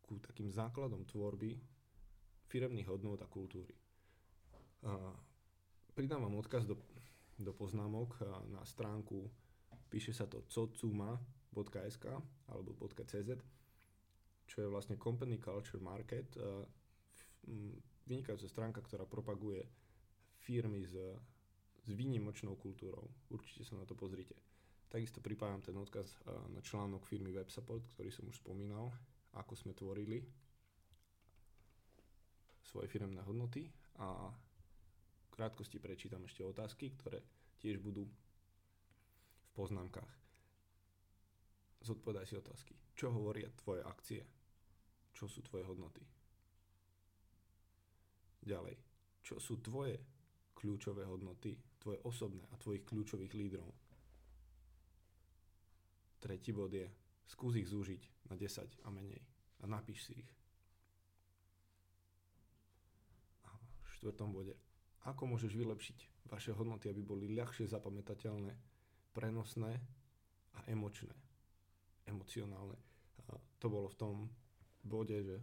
ku 0.07 0.23
takým 0.23 0.55
základom 0.55 1.03
tvorby 1.03 1.59
firemných 2.47 2.87
hodnôt 2.87 3.19
a 3.19 3.27
kultúry. 3.27 3.75
Uh, 4.87 5.11
pridám 5.99 6.23
vám 6.23 6.39
odkaz 6.39 6.63
do, 6.63 6.79
do 7.35 7.51
poznámok 7.51 8.23
na 8.55 8.63
stránku, 8.63 9.27
píše 9.91 10.15
sa 10.15 10.31
to 10.31 10.47
cocuma.sk 10.47 12.07
alebo 12.47 12.71
.cz, 12.87 13.31
čo 14.47 14.57
je 14.63 14.69
vlastne 14.71 14.95
Company 14.95 15.43
Culture 15.43 15.83
Market, 15.83 16.39
vynikajúca 18.05 18.47
stránka, 18.47 18.81
ktorá 18.85 19.09
propaguje 19.09 19.65
firmy 20.45 20.85
s, 20.85 20.95
s 21.81 21.89
výnimočnou 21.89 22.55
kultúrou. 22.61 23.09
Určite 23.33 23.65
sa 23.65 23.81
na 23.81 23.89
to 23.89 23.97
pozrite. 23.97 24.37
Takisto 24.95 25.19
pripájam 25.19 25.59
ten 25.59 25.75
odkaz 25.75 26.23
na 26.55 26.63
článok 26.63 27.03
firmy 27.03 27.35
WebSupport, 27.35 27.83
ktorý 27.99 28.15
som 28.15 28.31
už 28.31 28.39
spomínal, 28.39 28.95
ako 29.35 29.59
sme 29.59 29.75
tvorili 29.75 30.23
svoje 32.63 32.87
firmné 32.87 33.19
hodnoty 33.27 33.67
a 33.99 34.31
v 34.31 35.29
krátkosti 35.35 35.83
prečítam 35.83 36.23
ešte 36.23 36.47
otázky, 36.47 36.95
ktoré 36.95 37.19
tiež 37.59 37.83
budú 37.83 38.07
v 38.07 39.51
poznámkach. 39.59 40.07
Zodpovedaj 41.83 42.31
si 42.31 42.39
otázky. 42.39 42.79
Čo 42.95 43.11
hovoria 43.11 43.51
tvoje 43.51 43.83
akcie? 43.83 44.23
Čo 45.11 45.27
sú 45.27 45.43
tvoje 45.43 45.67
hodnoty? 45.67 46.07
Ďalej. 48.47 48.79
Čo 49.27 49.43
sú 49.43 49.59
tvoje 49.59 49.99
kľúčové 50.55 51.03
hodnoty, 51.03 51.59
tvoje 51.83 51.99
osobné 52.07 52.47
a 52.55 52.63
tvojich 52.63 52.87
kľúčových 52.87 53.35
lídrov? 53.35 53.84
Tretí 56.25 56.57
bod 56.57 56.73
je, 56.73 56.89
skús 57.29 57.61
ich 57.61 57.69
zúžiť 57.69 58.33
na 58.33 58.41
10 58.41 58.81
a 58.81 58.89
menej 58.89 59.21
a 59.61 59.69
napíš 59.69 60.09
si 60.09 60.25
ich. 60.25 60.31
A 63.45 63.53
v 63.53 63.89
štvrtom 64.01 64.33
bode, 64.33 64.57
ako 65.05 65.37
môžeš 65.37 65.53
vylepšiť 65.53 65.99
vaše 66.33 66.57
hodnoty, 66.57 66.89
aby 66.89 67.05
boli 67.05 67.29
ľahšie 67.29 67.69
zapamätateľné, 67.69 68.57
prenosné 69.13 69.77
a 70.57 70.65
emočné, 70.65 71.13
emocionálne. 72.09 72.81
A 73.29 73.37
to 73.61 73.69
bolo 73.69 73.93
v 73.93 74.01
tom 74.01 74.17
bode, 74.81 75.21
že 75.21 75.37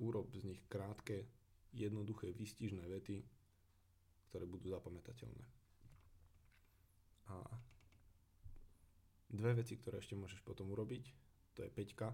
urob 0.00 0.32
z 0.32 0.48
nich 0.48 0.64
krátke, 0.72 1.28
jednoduché, 1.76 2.32
výstižné 2.32 2.88
vety, 2.88 3.20
ktoré 4.32 4.48
budú 4.48 4.72
zapamätateľné. 4.72 5.46
A 7.28 7.36
Dve 9.30 9.56
veci, 9.56 9.74
ktoré 9.78 9.98
ešte 9.98 10.18
môžeš 10.18 10.44
potom 10.44 10.70
urobiť, 10.70 11.04
to 11.54 11.62
je 11.64 11.70
peťka. 11.70 12.12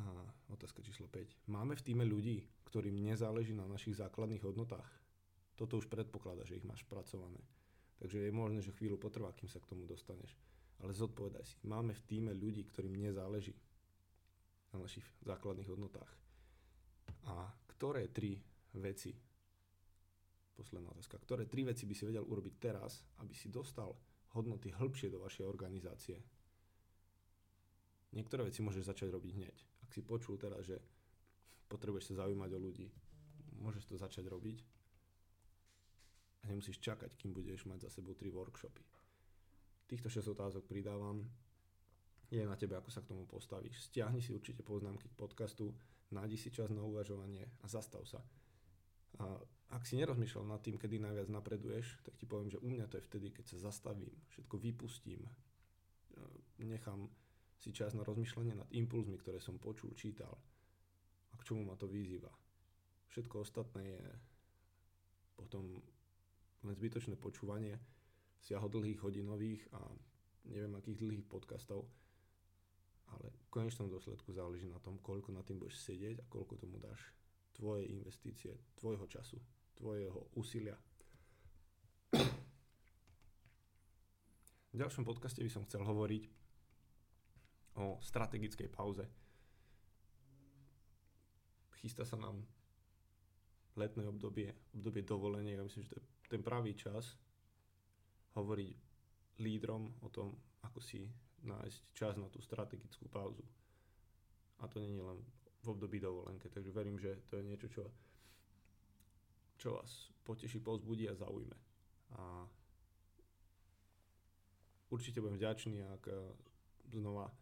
A 0.00 0.04
otázka 0.48 0.80
číslo 0.80 1.06
5. 1.12 1.52
Máme 1.52 1.76
v 1.76 1.84
týme 1.84 2.04
ľudí, 2.08 2.40
ktorým 2.64 2.96
nezáleží 3.04 3.52
na 3.52 3.68
našich 3.68 4.00
základných 4.00 4.40
hodnotách? 4.40 4.88
Toto 5.60 5.76
už 5.76 5.92
predpokladá, 5.92 6.48
že 6.48 6.56
ich 6.56 6.64
máš 6.64 6.88
pracované. 6.88 7.40
Takže 8.00 8.16
je 8.16 8.32
možné, 8.32 8.64
že 8.64 8.72
chvíľu 8.72 8.96
potrvá, 8.96 9.28
kým 9.36 9.52
sa 9.52 9.60
k 9.60 9.68
tomu 9.76 9.84
dostaneš. 9.84 10.32
Ale 10.80 10.96
zodpovedaj 10.96 11.44
si, 11.44 11.56
máme 11.68 11.92
v 11.92 12.06
týme 12.08 12.32
ľudí, 12.32 12.64
ktorým 12.64 12.96
nezáleží 12.96 13.52
na 14.72 14.80
našich 14.80 15.04
základných 15.28 15.68
hodnotách. 15.68 16.08
A 17.28 17.52
ktoré 17.76 18.08
tri 18.08 18.40
veci, 18.80 19.12
posledná 20.56 20.88
otázka, 20.96 21.20
ktoré 21.20 21.44
tri 21.44 21.68
veci 21.68 21.84
by 21.84 21.92
si 21.92 22.08
vedel 22.08 22.24
urobiť 22.24 22.54
teraz, 22.56 23.04
aby 23.20 23.36
si 23.36 23.52
dostal 23.52 23.92
hodnoty 24.34 24.70
hĺbšie 24.70 25.10
do 25.10 25.18
vašej 25.22 25.46
organizácie. 25.46 26.18
Niektoré 28.10 28.46
veci 28.46 28.62
môžeš 28.62 28.90
začať 28.90 29.08
robiť 29.14 29.32
hneď. 29.38 29.56
Ak 29.86 29.90
si 29.94 30.02
počul 30.02 30.34
teraz, 30.38 30.66
že 30.66 30.78
potrebuješ 31.70 32.14
sa 32.14 32.26
zaujímať 32.26 32.50
o 32.54 32.58
ľudí, 32.58 32.86
môžeš 33.62 33.86
to 33.86 33.94
začať 33.94 34.26
robiť 34.26 34.58
a 36.42 36.44
nemusíš 36.50 36.82
čakať, 36.82 37.14
kým 37.14 37.30
budeš 37.30 37.68
mať 37.70 37.86
za 37.86 38.00
sebou 38.00 38.16
tri 38.18 38.32
workshopy. 38.32 38.82
Týchto 39.86 40.08
6 40.08 40.34
otázok 40.34 40.64
pridávam. 40.66 41.26
Je 42.30 42.46
na 42.46 42.54
tebe, 42.54 42.78
ako 42.78 42.94
sa 42.94 43.02
k 43.02 43.10
tomu 43.10 43.26
postavíš. 43.26 43.90
Stiahni 43.90 44.22
si 44.22 44.30
určite 44.30 44.62
poznámky 44.62 45.10
k 45.10 45.18
podcastu, 45.18 45.74
nájdi 46.14 46.38
si 46.38 46.54
čas 46.54 46.70
na 46.70 46.78
uvažovanie 46.86 47.42
a 47.42 47.66
zastav 47.66 48.06
sa. 48.06 48.22
A 49.18 49.34
ak 49.70 49.86
si 49.86 49.94
nerozmýšľal 50.02 50.50
nad 50.50 50.60
tým, 50.62 50.76
kedy 50.76 50.98
najviac 50.98 51.30
napreduješ, 51.30 52.02
tak 52.02 52.18
ti 52.18 52.26
poviem, 52.26 52.50
že 52.50 52.58
u 52.58 52.66
mňa 52.66 52.90
to 52.90 52.98
je 52.98 53.06
vtedy, 53.06 53.30
keď 53.30 53.54
sa 53.54 53.70
zastavím, 53.70 54.10
všetko 54.34 54.58
vypustím, 54.58 55.22
e, 55.22 55.32
nechám 56.66 57.06
si 57.60 57.70
čas 57.70 57.94
na 57.94 58.02
rozmýšľanie 58.02 58.58
nad 58.58 58.68
impulzmi, 58.74 59.14
ktoré 59.20 59.38
som 59.38 59.62
počul, 59.62 59.94
čítal 59.94 60.34
a 61.30 61.34
k 61.38 61.46
čomu 61.46 61.62
ma 61.62 61.78
to 61.78 61.86
vyzýva. 61.86 62.32
Všetko 63.14 63.46
ostatné 63.46 63.82
je 63.94 64.04
potom 65.38 65.78
len 66.66 66.74
zbytočné 66.74 67.14
počúvanie 67.16 67.78
siaho 68.42 68.66
dlhých 68.66 69.00
hodinových 69.00 69.62
a 69.76 69.80
neviem 70.50 70.72
akých 70.74 70.98
dlhých 70.98 71.26
podcastov, 71.28 71.86
ale 73.10 73.28
v 73.28 73.48
konečnom 73.52 73.90
dôsledku 73.90 74.32
záleží 74.32 74.66
na 74.66 74.80
tom, 74.82 74.98
koľko 74.98 75.30
na 75.30 75.44
tým 75.44 75.60
budeš 75.60 75.82
sedieť 75.84 76.24
a 76.24 76.28
koľko 76.30 76.58
tomu 76.58 76.80
dáš 76.80 77.00
tvoje 77.52 77.84
investície, 77.90 78.56
tvojho 78.78 79.04
času, 79.10 79.36
tvojho 79.80 80.28
úsilia. 80.36 80.76
V 84.70 84.76
ďalšom 84.76 85.08
podcaste 85.08 85.40
by 85.40 85.50
som 85.50 85.64
chcel 85.66 85.82
hovoriť 85.82 86.22
o 87.80 87.96
strategickej 88.04 88.68
pauze. 88.68 89.08
Chystá 91.80 92.04
sa 92.04 92.20
nám 92.20 92.44
letné 93.80 94.04
obdobie, 94.04 94.52
obdobie 94.76 95.00
dovolenia. 95.00 95.56
Ja 95.56 95.64
myslím, 95.64 95.88
že 95.88 95.90
to 95.90 95.98
je 95.98 96.04
ten 96.28 96.44
pravý 96.44 96.76
čas 96.76 97.16
hovoriť 98.36 98.76
lídrom 99.40 99.88
o 100.04 100.08
tom, 100.12 100.36
ako 100.60 100.78
si 100.84 101.08
nájsť 101.40 101.80
čas 101.96 102.14
na 102.20 102.28
tú 102.28 102.38
strategickú 102.44 103.08
pauzu. 103.08 103.42
A 104.60 104.68
to 104.68 104.76
nie 104.76 104.92
je 104.92 105.02
len 105.02 105.18
v 105.64 105.66
období 105.72 105.96
dovolenke, 105.96 106.52
takže 106.52 106.68
verím, 106.68 107.00
že 107.00 107.24
to 107.32 107.40
je 107.40 107.48
niečo, 107.48 107.68
čo, 107.72 107.88
čo 109.60 109.76
vás 109.76 110.08
poteší, 110.24 110.64
pozbudí 110.64 111.04
a 111.04 111.14
zaujme. 111.14 111.52
A 112.16 112.48
určite 114.88 115.20
budem 115.20 115.36
vďačný, 115.36 115.84
ak 115.84 116.02
eh, 116.08 116.16
znova 116.96 117.28
eh, 117.28 117.34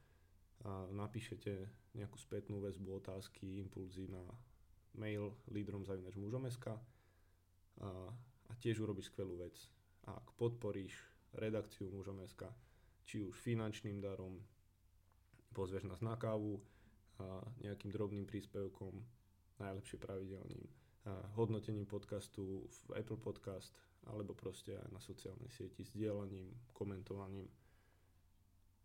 napíšete 0.91 1.53
nejakú 1.95 2.19
spätnú 2.19 2.59
väzbu, 2.59 2.99
otázky, 2.99 3.63
impulzy 3.63 4.11
na 4.11 4.27
mail 4.99 5.31
lídrom 5.55 5.87
zavinač 5.87 6.19
mužom.sk 6.19 6.75
a, 6.75 6.79
a 8.51 8.53
tiež 8.59 8.83
urobíš 8.83 9.15
skvelú 9.15 9.39
vec. 9.39 9.55
Ak 10.07 10.35
podporíš 10.35 10.95
redakciu 11.39 11.91
mužom.sk, 11.95 12.51
či 13.07 13.23
už 13.23 13.39
finančným 13.39 14.03
darom, 14.03 14.43
pozveš 15.55 15.87
nás 15.87 16.03
na 16.03 16.19
kávu, 16.19 16.59
a 17.19 17.43
nejakým 17.67 17.91
drobným 17.91 18.31
príspevkom, 18.31 18.95
najlepšie 19.59 19.99
pravidelným, 19.99 20.63
hodnotením 21.37 21.87
podcastu 21.87 22.67
v 22.67 23.01
Apple 23.01 23.21
Podcast, 23.21 23.75
alebo 24.09 24.35
proste 24.35 24.79
aj 24.79 24.89
na 24.93 25.01
sociálnej 25.01 25.51
sieti, 25.53 25.85
sdielaním, 25.85 26.49
komentovaním. 26.73 27.49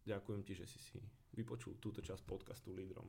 Ďakujem 0.04 0.42
ti, 0.44 0.54
že 0.54 0.68
si 0.68 0.80
si 0.80 1.00
vypočul 1.34 1.80
túto 1.80 2.04
časť 2.04 2.24
podcastu 2.28 2.76
Lídrom. 2.76 3.08